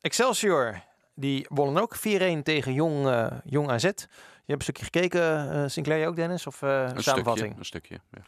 Excelsior, 0.02 0.84
die 1.16 1.46
wonnen 1.50 1.82
ook 1.82 1.98
4-1 1.98 2.00
tegen 2.44 2.74
Jong, 2.74 3.08
eh, 3.08 3.32
Jong 3.46 3.70
AZ. 3.70 3.84
Je 3.84 3.90
hebt 3.90 4.08
een 4.46 4.62
stukje 4.62 4.84
gekeken, 4.84 5.52
eh 5.52 5.64
Sinclair 5.68 6.02
je 6.02 6.08
ook 6.08 6.16
Dennis? 6.16 6.48
Of 6.48 6.62
eh, 6.62 6.70
Een 6.70 7.04
samenvatting? 7.04 7.56
stukje, 7.56 7.58
een 7.58 7.66
stukje. 7.66 8.00
Ja. 8.12 8.22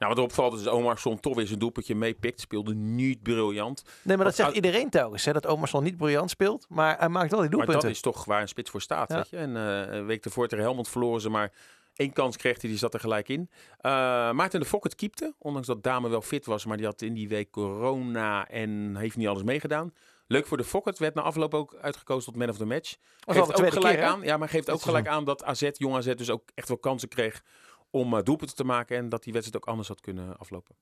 Nou, 0.00 0.14
wat 0.14 0.24
opvalt 0.24 0.52
is 0.54 0.62
dat 0.62 0.74
Omarsson 0.74 1.20
toch 1.20 1.34
weer 1.34 1.46
zijn 1.46 1.58
doelpuntje 1.58 1.94
meepikt. 1.94 2.40
Speelde 2.40 2.74
niet 2.74 3.22
briljant. 3.22 3.82
Nee, 4.02 4.16
maar 4.16 4.26
dat 4.26 4.34
zegt 4.34 4.54
iedereen 4.54 4.90
telkens, 4.90 5.24
hè, 5.24 5.32
dat 5.32 5.46
Omerson 5.46 5.82
niet 5.82 5.96
briljant 5.96 6.30
speelt. 6.30 6.66
Maar 6.68 6.98
hij 6.98 7.08
maakt 7.08 7.30
wel 7.30 7.40
die 7.40 7.48
Maar 7.48 7.58
doelpunten. 7.58 7.82
dat 7.88 7.96
is 7.96 8.00
toch 8.00 8.24
waar 8.24 8.40
een 8.40 8.48
spits 8.48 8.70
voor 8.70 8.80
staat. 8.80 9.08
Ja. 9.08 9.16
Weet 9.16 9.28
je? 9.28 9.36
En 9.36 9.56
eh, 9.56 9.94
een 9.96 10.06
week 10.06 10.24
ervoor 10.24 10.48
tegen 10.48 10.64
Helmond 10.64 10.88
verloren 10.88 11.20
ze 11.20 11.28
maar 11.28 11.52
één 11.94 12.12
kans 12.12 12.36
kreeg 12.36 12.60
hij, 12.60 12.70
die 12.70 12.78
zat 12.78 12.94
er 12.94 13.00
gelijk 13.00 13.28
in. 13.28 13.50
Eh, 13.78 13.90
Maarten 14.30 14.60
de 14.60 14.66
Fokker 14.66 14.94
keepte, 14.94 15.34
ondanks 15.38 15.66
dat 15.66 15.82
Dame 15.82 16.08
wel 16.08 16.22
fit 16.22 16.46
was. 16.46 16.64
Maar 16.64 16.76
die 16.76 16.86
had 16.86 17.02
in 17.02 17.14
die 17.14 17.28
week 17.28 17.50
corona 17.50 18.48
en 18.48 18.96
heeft 18.96 19.16
niet 19.16 19.28
alles 19.28 19.42
meegedaan. 19.42 19.92
Leuk 20.26 20.46
voor 20.46 20.56
de 20.56 20.64
Fokker. 20.64 20.94
werd 20.98 21.14
na 21.14 21.22
afloop 21.22 21.54
ook 21.54 21.76
uitgekozen 21.80 22.32
tot 22.32 22.40
man 22.40 22.48
of 22.48 22.56
the 22.56 22.64
match. 22.64 22.96
Geeft 23.26 23.60
ook 23.60 23.72
gelijk 23.72 23.96
keer, 23.96 24.06
aan, 24.06 24.22
ja, 24.22 24.36
maar 24.36 24.48
geeft 24.48 24.70
ook 24.70 24.82
gelijk 24.82 25.08
aan 25.08 25.24
dat 25.24 25.44
AZ, 25.44 25.68
jong 25.72 25.94
AZ, 25.94 26.14
dus 26.14 26.30
ook 26.30 26.50
echt 26.54 26.68
wel 26.68 26.78
kansen 26.78 27.08
kreeg 27.08 27.42
om 27.90 28.16
eh, 28.16 28.22
doelpunten 28.22 28.56
te 28.56 28.64
maken. 28.64 28.96
En 28.96 29.08
dat 29.08 29.22
die 29.22 29.32
wedstrijd 29.32 29.62
ook 29.62 29.68
anders 29.70 29.88
had 29.88 30.00
kunnen 30.00 30.36
aflopen. 30.38 30.76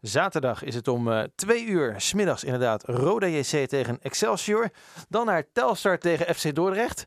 Zaterdag 0.00 0.62
is 0.62 0.74
het 0.74 0.88
om 0.88 1.12
eh, 1.12 1.22
twee 1.34 1.64
uur, 1.64 1.94
smiddags 2.00 2.44
inderdaad, 2.44 2.84
Roda 2.84 3.26
JC 3.26 3.68
tegen 3.68 3.98
Excelsior. 4.02 4.70
Dan 5.08 5.26
naar 5.26 5.44
Telstar 5.52 5.98
tegen 5.98 6.34
FC 6.34 6.54
Dordrecht, 6.54 7.06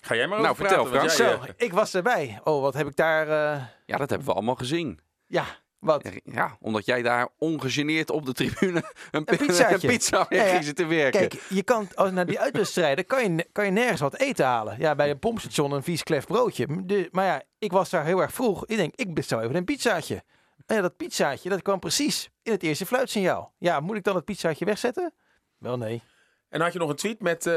Ga 0.00 0.14
jij 0.14 0.26
maar 0.26 0.40
Nou, 0.40 0.50
over 0.50 0.66
vertel, 0.66 0.84
praten, 0.84 1.00
want 1.00 1.12
Frans. 1.12 1.16
jij, 1.16 1.30
Zo, 1.30 1.42
eh, 1.42 1.48
ik 1.56 1.72
was 1.72 1.94
erbij. 1.94 2.40
Oh, 2.44 2.60
wat 2.60 2.74
heb 2.74 2.86
ik 2.86 2.96
daar... 2.96 3.28
eh, 3.28 3.62
ja, 3.86 3.96
dat 3.96 4.10
hebben 4.10 4.28
we 4.28 4.34
allemaal 4.34 4.54
gezien. 4.54 4.98
ja, 5.26 5.44
wat? 5.86 6.10
Ja, 6.24 6.56
omdat 6.60 6.86
jij 6.86 7.02
daar 7.02 7.28
ongegeneerd 7.38 8.10
op 8.10 8.26
de 8.26 8.32
tribune 8.32 8.82
een, 9.10 9.24
pizzaatje. 9.24 9.88
een 9.88 9.94
pizza 9.94 10.26
Ja, 10.28 10.62
zitten 10.62 10.88
werken. 10.88 11.28
Kijk, 11.28 11.42
je 11.48 11.62
kan, 11.62 11.88
als 11.94 12.10
naar 12.10 12.26
die 12.26 12.40
uitwedstrijden 12.40 13.06
kan 13.06 13.36
je, 13.36 13.46
kan 13.52 13.64
je 13.64 13.70
nergens 13.70 14.00
wat 14.00 14.16
eten 14.16 14.44
halen. 14.44 14.76
Ja, 14.78 14.94
bij 14.94 15.10
een 15.10 15.18
pompstation 15.18 15.72
een 15.72 15.82
vies 15.82 16.02
klef 16.02 16.26
broodje. 16.26 16.84
De, 16.84 17.08
maar 17.12 17.24
ja, 17.26 17.42
ik 17.58 17.72
was 17.72 17.90
daar 17.90 18.04
heel 18.04 18.20
erg 18.20 18.32
vroeg. 18.32 18.66
Ik 18.66 18.76
denk, 18.76 18.94
ik 18.94 19.14
bestel 19.14 19.40
even 19.40 19.56
een 19.56 19.64
pizzaatje. 19.64 20.22
En 20.66 20.76
ja, 20.76 20.82
dat 20.82 20.96
pizzaatje, 20.96 21.48
dat 21.48 21.62
kwam 21.62 21.78
precies 21.78 22.30
in 22.42 22.52
het 22.52 22.62
eerste 22.62 22.86
fluitsignaal. 22.86 23.52
Ja, 23.58 23.80
moet 23.80 23.96
ik 23.96 24.04
dan 24.04 24.14
het 24.14 24.24
pizzaatje 24.24 24.64
wegzetten? 24.64 25.12
Wel 25.58 25.78
nee. 25.78 26.02
En 26.48 26.60
had 26.60 26.72
je 26.72 26.78
nog 26.78 26.88
een 26.88 26.96
tweet 26.96 27.20
met 27.20 27.46
eh, 27.46 27.54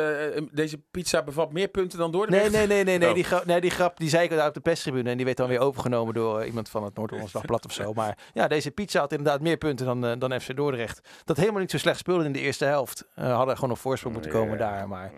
deze 0.52 0.82
pizza 0.92 1.24
bevat 1.24 1.52
meer 1.52 1.68
punten 1.68 2.00
dan 2.00 2.12
Dordrecht? 2.12 2.52
Nee, 2.52 2.68
nee, 2.68 2.68
nee, 2.68 2.84
nee, 2.84 2.98
nee. 2.98 3.08
Oh. 3.10 3.14
Die, 3.16 3.24
grap, 3.24 3.46
nee 3.46 3.62
die 3.62 3.70
grap 3.70 3.98
die 3.98 4.10
zei 4.10 4.24
ik 4.24 4.30
daar 4.30 4.48
op 4.48 4.54
de 4.54 4.60
perstribune. 4.60 5.10
En 5.10 5.16
die 5.18 5.26
werd 5.26 5.38
dan 5.38 5.48
weer 5.48 5.60
overgenomen 5.60 6.14
door 6.14 6.40
eh, 6.40 6.48
iemand 6.48 6.70
van 6.70 6.84
het 6.84 6.96
Noord-Hollands 6.96 7.32
Dagblad 7.34 7.66
of 7.66 7.74
zo. 7.74 7.94
Maar 7.94 8.18
ja, 8.34 8.48
deze 8.48 8.72
pizza 8.72 9.00
had 9.00 9.12
inderdaad 9.12 9.42
meer 9.42 9.58
punten 9.58 9.86
dan, 9.86 10.06
eh, 10.06 10.12
dan 10.18 10.42
FC 10.42 10.56
Dordrecht. 10.56 11.08
Dat 11.26 11.38
helemaal 11.38 11.62
niet 11.62 11.72
zo 11.72 11.78
slecht 11.78 12.00
speelde 12.00 12.26
in 12.26 12.32
de 12.32 12.40
eerste 12.40 12.66
helft. 12.66 13.08
Eh 13.16 13.36
hadden 13.36 13.56
gewoon 13.56 13.72
op 13.72 13.78
voorsprong 13.78 14.14
moeten 14.14 14.32
komen 14.32 14.58
daar. 14.58 14.88
Maar 14.88 15.12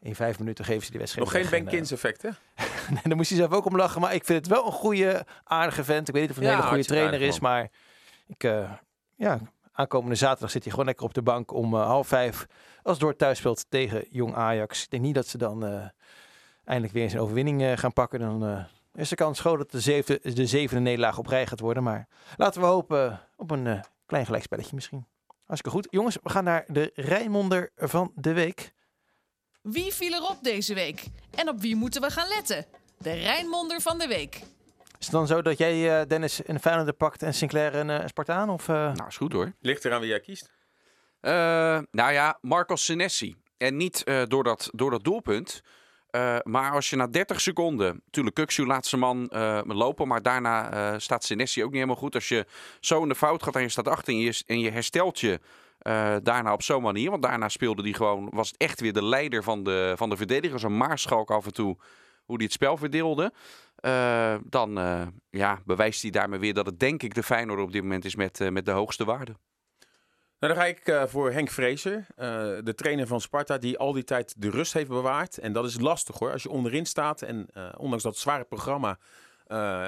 in 0.00 0.14
vijf 0.14 0.38
minuten 0.38 0.64
geven 0.64 0.84
ze 0.84 0.90
die 0.90 0.98
wedstrijd 1.00 1.26
Nog 1.26 1.40
geen 1.40 1.50
Ben 1.50 1.66
eh, 1.66 1.72
Kins 1.72 1.90
effect, 1.92 2.22
hè? 2.22 2.28
Nee, 2.94 3.02
daar 3.02 3.16
moest 3.16 3.28
hij 3.28 3.38
zelf 3.38 3.52
ook 3.52 3.64
om 3.64 3.76
lachen. 3.76 4.00
Maar 4.00 4.14
ik 4.14 4.24
vind 4.24 4.38
het 4.38 4.54
wel 4.54 4.66
een 4.66 4.72
goede, 4.72 5.26
aardige 5.44 5.84
vent. 5.84 6.08
Ik 6.08 6.14
weet 6.14 6.22
niet 6.22 6.30
of 6.30 6.36
hij 6.36 6.46
een 6.46 6.50
Ja, 6.52 6.56
hele 6.58 6.68
goede 6.68 6.84
trainer 6.84 7.20
is. 7.22 7.40
Maar 7.40 7.70
ik, 8.26 8.44
eh, 8.44 8.70
ja, 9.16 9.38
aankomende 9.72 10.14
zaterdag 10.14 10.50
zit 10.50 10.62
hij 10.62 10.70
gewoon 10.70 10.86
lekker 10.86 11.04
op 11.04 11.14
de 11.14 11.22
bank 11.22 11.52
om 11.52 11.74
eh, 11.74 11.86
half 11.86 12.06
vijf. 12.06 12.46
Als 12.82 12.98
Dordt 12.98 13.18
thuis 13.18 13.38
speelt 13.38 13.66
tegen 13.68 14.04
Jong 14.10 14.34
Ajax. 14.34 14.82
Ik 14.82 14.90
denk 14.90 15.02
niet 15.02 15.14
dat 15.14 15.26
ze 15.26 15.38
dan 15.38 15.64
eh, 15.64 15.84
eindelijk 16.64 16.94
weer 16.94 17.02
eens 17.02 17.12
een 17.12 17.20
overwinning 17.20 17.62
eh, 17.62 17.76
gaan 17.76 17.92
pakken. 17.92 18.20
Dan 18.20 18.66
is 18.94 19.08
de 19.08 19.14
kans 19.14 19.40
groot 19.40 19.58
dat 19.58 19.70
de 19.70 19.80
zevende, 19.80 20.66
de 20.66 20.80
nederlaag 20.80 21.18
op 21.18 21.26
rij 21.26 21.46
gaat 21.46 21.60
worden. 21.60 21.82
Maar 21.82 22.08
laten 22.36 22.60
we 22.60 22.66
hopen 22.66 23.20
op 23.36 23.50
een 23.50 23.84
klein 24.06 24.24
gelijkspelletje 24.24 24.74
misschien. 24.74 25.06
Hartstikke 25.46 25.78
goed. 25.78 25.86
Jongens, 25.90 26.18
we 26.22 26.30
gaan 26.30 26.44
naar 26.44 26.64
de 26.66 26.90
Rijnmonder 26.94 27.70
van 27.76 28.12
de 28.14 28.32
week. 28.32 28.72
Wie 29.62 29.92
viel 29.92 30.12
erop 30.12 30.38
deze 30.42 30.74
week? 30.74 31.04
En 31.34 31.48
op 31.48 31.60
wie 31.60 31.76
moeten 31.76 32.00
we 32.00 32.10
gaan 32.10 32.28
letten? 32.28 32.66
De 32.98 33.12
Rijnmonder 33.12 33.80
van 33.80 33.98
de 33.98 34.06
week. 34.06 34.40
Is 35.02 35.08
het 35.08 35.16
dan 35.16 35.26
zo 35.26 35.42
dat 35.42 35.58
jij, 35.58 36.00
eh, 36.00 36.06
Dennis, 36.08 36.40
een 36.44 36.60
Feyenoorder 36.60 36.94
pakt 36.94 37.22
en 37.22 37.34
Sinclair 37.34 37.74
een 37.74 37.90
eh, 37.90 38.06
Spartaan? 38.06 38.48
Of, 38.50 38.68
eh? 38.68 38.74
Nou, 38.92 39.06
is 39.08 39.16
goed 39.16 39.32
hoor. 39.32 39.52
Ligt 39.60 39.84
eraan 39.84 40.00
wie 40.00 40.08
jij 40.08 40.20
kiest. 40.20 40.50
Eh, 41.20 41.32
nou 41.90 42.12
ja, 42.12 42.38
Marcos 42.40 42.84
Senesi. 42.84 43.36
En 43.56 43.76
niet 43.76 44.04
eh, 44.04 44.22
door, 44.26 44.44
dat, 44.44 44.70
door 44.72 44.90
dat 44.90 45.04
doelpunt. 45.04 45.60
eh, 46.10 46.36
maar 46.42 46.72
als 46.72 46.90
je 46.90 46.96
na 46.96 47.06
30 47.06 47.40
seconden, 47.40 48.02
natuurlijk 48.04 48.34
Kuksu 48.34 48.66
laatste 48.66 48.96
man 48.96 49.28
eh, 49.28 49.60
lopen, 49.64 50.08
maar 50.08 50.22
daarna 50.22 50.72
eh, 50.72 50.98
staat 50.98 51.24
Senesi 51.24 51.60
ook 51.60 51.66
niet 51.70 51.74
helemaal 51.74 51.96
goed. 51.96 52.14
Als 52.14 52.28
je 52.28 52.46
zo 52.80 53.02
in 53.02 53.08
de 53.08 53.14
fout 53.14 53.42
gaat 53.42 53.56
en 53.56 53.62
je 53.62 53.68
staat 53.68 53.88
achter 53.88 54.12
en 54.12 54.18
je, 54.20 54.42
en 54.46 54.60
je 54.60 54.70
herstelt 54.70 55.20
je 55.20 55.40
eh, 55.78 56.16
daarna 56.22 56.52
op 56.52 56.62
zo'n 56.62 56.82
manier. 56.82 57.10
Want 57.10 57.22
daarna 57.22 57.48
speelde 57.48 57.82
die 57.82 57.94
gewoon, 57.94 58.28
was 58.32 58.48
het 58.48 58.56
echt 58.56 58.80
weer 58.80 58.92
de 58.92 59.04
leider 59.04 59.42
van 59.42 59.62
de, 59.64 59.92
van 59.96 60.10
de 60.10 60.16
verdedigers. 60.16 60.62
Een 60.62 60.76
maarschalk 60.76 61.30
af 61.30 61.46
en 61.46 61.52
toe, 61.52 61.76
hoe 62.24 62.36
die 62.38 62.46
het 62.46 62.56
spel 62.56 62.76
verdeelde. 62.76 63.32
Eh, 63.82 64.34
dan 64.44 64.78
eh, 64.78 65.06
ja, 65.30 65.60
bewijst 65.64 66.02
hij 66.02 66.10
daarmee 66.10 66.38
weer 66.38 66.54
dat 66.54 66.66
het 66.66 66.80
denk 66.80 67.02
ik 67.02 67.14
de 67.14 67.22
Feyenoord 67.22 67.60
op 67.60 67.72
dit 67.72 67.82
moment 67.82 68.04
is 68.04 68.16
met, 68.16 68.40
eh, 68.40 68.48
met 68.48 68.64
de 68.64 68.70
hoogste 68.70 69.04
waarde. 69.04 69.32
Nou, 70.38 70.54
dan 70.54 70.62
ga 70.62 70.68
ik 70.68 71.08
voor 71.08 71.32
Henk 71.32 71.50
Vrezer, 71.50 72.06
de 72.64 72.72
trainer 72.74 73.06
van 73.06 73.20
Sparta, 73.20 73.58
die 73.58 73.78
al 73.78 73.92
die 73.92 74.04
tijd 74.04 74.34
de 74.38 74.50
rust 74.50 74.72
heeft 74.72 74.88
bewaard. 74.88 75.38
En 75.38 75.52
dat 75.52 75.64
is 75.64 75.80
lastig 75.80 76.18
hoor, 76.18 76.32
als 76.32 76.42
je 76.42 76.50
onderin 76.50 76.86
staat 76.86 77.22
en 77.22 77.46
ondanks 77.76 78.04
dat 78.04 78.16
zware 78.16 78.44
programma 78.44 78.98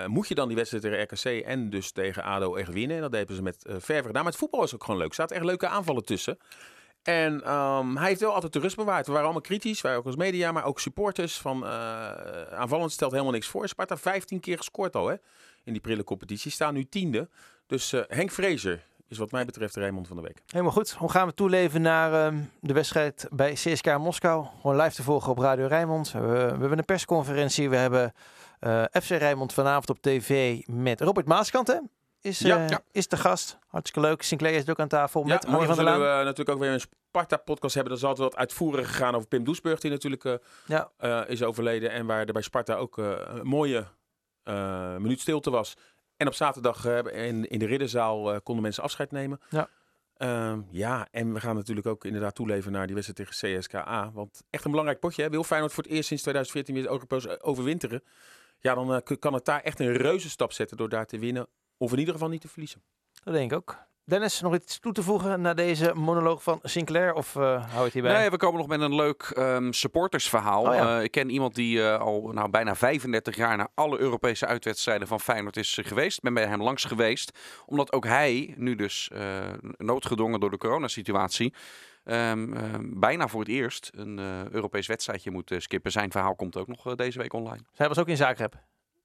moet 0.07 0.28
je 0.28 0.35
dan 0.35 0.46
die 0.46 0.57
wedstrijd 0.57 0.85
tegen 0.85 1.02
RKC 1.02 1.44
en 1.46 1.70
dus 1.70 1.92
tegen 1.92 2.22
ADO 2.22 2.54
echt 2.54 2.72
winnen. 2.72 2.96
En 2.96 3.02
dat 3.02 3.12
deden 3.12 3.37
ze 3.37 3.42
met 3.42 3.64
eh 3.64 3.74
verve 3.78 4.07
gedaan. 4.07 4.22
Maar 4.22 4.33
het 4.33 4.40
voetbal 4.40 4.61
was 4.61 4.74
ook 4.74 4.85
gewoon 4.85 5.00
leuk. 5.00 5.09
Er 5.09 5.14
zaten 5.14 5.37
echt 5.37 5.44
leuke 5.44 5.68
aanvallen 5.68 6.04
tussen. 6.04 6.38
En 7.04 7.42
ehm, 7.44 7.96
hij 7.96 8.08
heeft 8.08 8.20
wel 8.20 8.34
altijd 8.34 8.52
de 8.52 8.58
rust 8.58 8.76
bewaard. 8.76 9.06
We 9.06 9.10
waren 9.10 9.26
allemaal 9.26 9.42
kritisch, 9.42 9.80
wij 9.80 9.96
ook 9.96 10.06
als 10.06 10.16
media, 10.16 10.52
maar 10.52 10.64
ook 10.64 10.80
supporters. 10.80 11.38
Van, 11.38 11.64
eh, 11.64 12.10
aanvallend 12.42 12.92
stelt 12.92 13.10
helemaal 13.12 13.32
niks 13.32 13.46
voor. 13.46 13.68
Sparta 13.68 13.96
15 13.96 14.40
keer 14.40 14.56
gescoord 14.56 14.96
al 14.96 15.06
hè, 15.06 15.14
in 15.64 15.72
die 15.72 15.80
prille 15.80 16.04
competitie. 16.04 16.50
Staan 16.50 16.74
nu 16.74 16.84
tiende. 16.84 17.28
Dus 17.66 17.92
eh, 17.92 18.00
Henk 18.08 18.30
Vrezer 18.30 18.82
is 19.08 19.18
wat 19.18 19.30
mij 19.30 19.44
betreft 19.44 19.74
de 19.74 19.80
Rijnmond 19.80 20.06
van 20.06 20.16
de 20.16 20.22
week. 20.22 20.42
Helemaal 20.46 20.72
goed. 20.72 20.90
Hoe 20.90 21.10
gaan 21.10 21.26
we 21.26 21.34
toeleven 21.34 21.82
naar 21.82 22.26
ehm, 22.26 22.42
de 22.60 22.72
wedstrijd 22.72 23.26
bij 23.30 23.52
CSKA 23.52 23.98
Moskou? 23.98 24.46
Gewoon 24.60 24.76
live 24.76 24.94
te 24.94 25.02
volgen 25.02 25.30
op 25.30 25.38
Radio 25.38 25.66
Rijnmond. 25.66 26.12
We, 26.12 26.20
we 26.20 26.26
hebben 26.36 26.78
een 26.78 26.84
persconferentie. 26.84 27.70
We 27.70 27.76
hebben 27.76 28.12
eh, 28.60 28.84
FC 28.92 29.08
Rijnmond 29.08 29.52
vanavond 29.52 29.90
op 29.90 30.00
tv 30.00 30.60
met 30.66 31.00
Robert 31.00 31.26
Maaskant. 31.26 31.66
Hè? 31.66 31.78
Is, 32.24 32.38
Ja, 32.38 32.56
eh, 32.64 32.68
ja. 32.68 32.80
is 32.92 33.08
de 33.08 33.16
gast. 33.16 33.58
Hartstikke 33.66 34.08
leuk. 34.08 34.22
Sinclair 34.22 34.54
is 34.54 34.68
ook 34.68 34.78
aan 34.80 34.88
tafel 34.88 35.22
met 35.22 35.30
ja, 35.30 35.37
Arnie 35.37 35.50
morgen 35.52 35.74
van 35.74 35.84
der 35.84 35.92
zullen 35.92 36.08
Laan. 36.08 36.18
we 36.18 36.24
natuurlijk 36.24 36.50
ook 36.50 36.58
weer 36.58 36.72
een 36.72 36.80
Sparta-podcast 36.80 37.74
hebben. 37.74 37.92
Dat 37.92 38.02
is 38.02 38.08
altijd 38.08 38.28
wat 38.28 38.38
uitvoerig 38.38 38.87
gegaan 38.87 39.14
over 39.14 39.28
Pim 39.28 39.44
Doesburg, 39.44 39.80
die 39.80 39.90
natuurlijk 39.90 40.24
eh, 40.24 40.34
Ja. 40.66 40.90
eh, 40.96 41.20
is 41.26 41.42
overleden. 41.42 41.90
En 41.90 42.06
waar 42.06 42.26
er 42.26 42.32
bij 42.32 42.42
Sparta 42.42 42.74
ook 42.74 42.98
eh, 42.98 43.12
een 43.24 43.46
mooie 43.46 43.84
eh, 44.42 44.96
minuut 44.96 45.20
stilte 45.20 45.50
was. 45.50 45.74
En 46.16 46.26
op 46.26 46.34
zaterdag 46.34 46.84
eh, 46.87 47.26
in, 47.28 47.48
in 47.48 47.58
de 47.58 47.66
Ridderzaal 47.66 48.32
eh, 48.32 48.38
konden 48.42 48.62
mensen 48.62 48.82
afscheid 48.82 49.10
nemen. 49.10 49.40
Ja. 49.50 49.68
Ehm, 50.16 50.60
ja, 50.70 51.06
en 51.10 51.32
we 51.32 51.40
gaan 51.40 51.54
natuurlijk 51.56 51.87
ook 51.87 52.04
inderdaad 52.04 52.34
toeleven 52.34 52.72
naar 52.72 52.87
die 52.87 52.94
wedstrijd 52.94 53.30
tegen 53.30 53.58
CSKA. 53.60 54.10
Want 54.12 54.42
echt 54.50 54.64
een 54.64 54.70
belangrijk 54.70 55.00
potje. 55.00 55.22
Hè? 55.22 55.30
Wil 55.30 55.44
Feyenoord 55.44 55.72
voor 55.72 55.82
het 55.82 55.92
eerst 55.92 56.06
sinds 56.08 56.22
2014 56.22 56.74
weer 56.74 56.87
Europees 56.92 57.40
overwinteren. 57.40 58.02
Ja, 58.58 58.74
dan 58.74 58.94
eh, 58.94 59.16
kan 59.18 59.32
het 59.34 59.44
daar 59.44 59.60
echt 59.60 59.80
een 59.80 59.92
reuze 59.96 60.30
stap 60.30 60.52
zetten 60.52 60.76
door 60.76 60.88
daar 60.88 61.06
te 61.06 61.18
winnen. 61.18 61.46
Of 61.76 61.92
in 61.92 61.98
ieder 61.98 62.14
geval 62.14 62.28
niet 62.28 62.40
te 62.40 62.48
verliezen. 62.48 62.82
Dat 63.24 63.34
denk 63.34 63.50
ik 63.50 63.56
ook. 63.56 63.84
Dennis, 64.06 64.40
nog 64.40 64.54
iets 64.54 64.78
toe 64.78 64.92
te 64.92 65.02
voegen 65.02 65.40
naar 65.40 65.54
deze 65.54 65.92
monoloog 65.94 66.42
van 66.42 66.58
Sinclair? 66.62 67.14
Of 67.14 67.37
eh 67.37 67.70
hou 67.72 67.84
het 67.84 67.92
hierbij? 67.92 68.12
Nee, 68.12 68.30
we 68.30 68.37
komen 68.37 68.58
nog 68.58 68.68
met 68.68 68.80
een 68.80 68.94
leuk 68.94 69.22
ehm, 69.22 69.72
supportersverhaal. 69.72 70.66
Oh 70.66 70.74
ja. 70.74 70.98
Eh, 70.98 71.04
ik 71.04 71.10
ken 71.10 71.30
iemand 71.30 71.54
die 71.54 71.82
eh, 71.82 72.00
al 72.00 72.30
nou, 72.32 72.50
bijna 72.50 72.74
35 72.74 73.37
jaar 73.37 73.56
naar 73.56 73.68
alle 73.74 73.98
Europese 73.98 74.46
uitwedstrijden 74.46 75.08
van 75.08 75.20
Feyenoord 75.20 75.56
is 75.56 75.78
geweest. 75.82 76.16
Ik 76.16 76.22
ben 76.22 76.34
bij 76.34 76.46
hem 76.46 76.62
langs 76.62 76.84
geweest. 76.84 77.38
Omdat 77.66 77.92
ook 77.92 78.04
hij, 78.04 78.54
nu 78.56 78.74
dus 78.74 79.08
eh, 79.12 79.52
noodgedwongen 79.76 80.40
door 80.40 80.50
de 80.50 80.58
coronasituatie... 80.58 81.54
ehm, 82.04 82.52
ehm, 82.52 83.00
bijna 83.00 83.28
voor 83.28 83.40
het 83.40 83.48
eerst 83.48 83.90
een 83.94 84.18
eh, 84.18 84.48
Europees 84.50 84.87
wedstrijdje 84.87 85.30
moet 85.30 85.54
skippen. 85.58 85.92
Zijn 85.92 86.10
verhaal 86.10 86.34
komt 86.34 86.56
ook 86.56 86.68
nog 86.68 86.94
deze 86.94 87.18
week 87.18 87.32
online. 87.32 87.62
Zij 87.72 87.88
was 87.88 87.98
ook 87.98 88.08
in 88.08 88.16
Zagreb. 88.16 88.54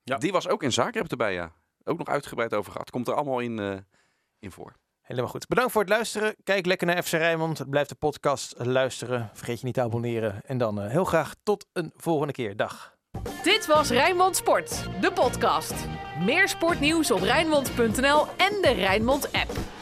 Ja. 0.03 0.17
Die 0.17 0.31
was 0.31 0.47
ook 0.47 0.63
in 0.63 0.71
Zagreb 0.71 1.11
erbij, 1.11 1.33
ja. 1.33 1.51
Ook 1.89 1.97
nog 1.97 2.07
uitgebreid 2.07 2.53
over 2.53 2.71
gehad. 2.71 2.89
Komt 2.89 3.07
er 3.07 3.13
allemaal 3.13 3.39
in, 3.39 3.59
eh, 3.59 3.77
in 4.39 4.51
voor. 4.51 4.75
Helemaal 5.01 5.29
goed. 5.29 5.47
Bedankt 5.47 5.71
voor 5.71 5.81
het 5.81 5.89
luisteren. 5.89 6.35
Kijk 6.43 6.65
lekker 6.65 6.87
naar 6.87 7.03
FC 7.03 7.11
Rijnmond. 7.11 7.69
Blijf 7.69 7.87
de 7.87 7.95
podcast 7.95 8.53
luisteren. 8.57 9.29
Vergeet 9.33 9.59
je 9.59 9.65
niet 9.65 9.75
te 9.75 9.81
abonneren. 9.81 10.41
En 10.45 10.57
dan 10.57 10.81
eh, 10.81 10.89
heel 10.89 11.05
graag 11.05 11.35
tot 11.43 11.65
een 11.73 11.93
volgende 11.95 12.33
keer. 12.33 12.55
Dag. 12.55 12.97
Dit 13.43 13.65
was 13.65 13.89
Rijnmond 13.89 14.35
Sport, 14.35 14.85
de 15.01 15.11
podcast. 15.11 15.73
Meer 16.19 16.47
sportnieuws 16.47 17.11
op 17.11 17.21
Rijnmond.nl 17.21 18.25
en 18.37 18.61
de 18.61 18.73
Rijnmond 18.75 19.31
app. 19.31 19.78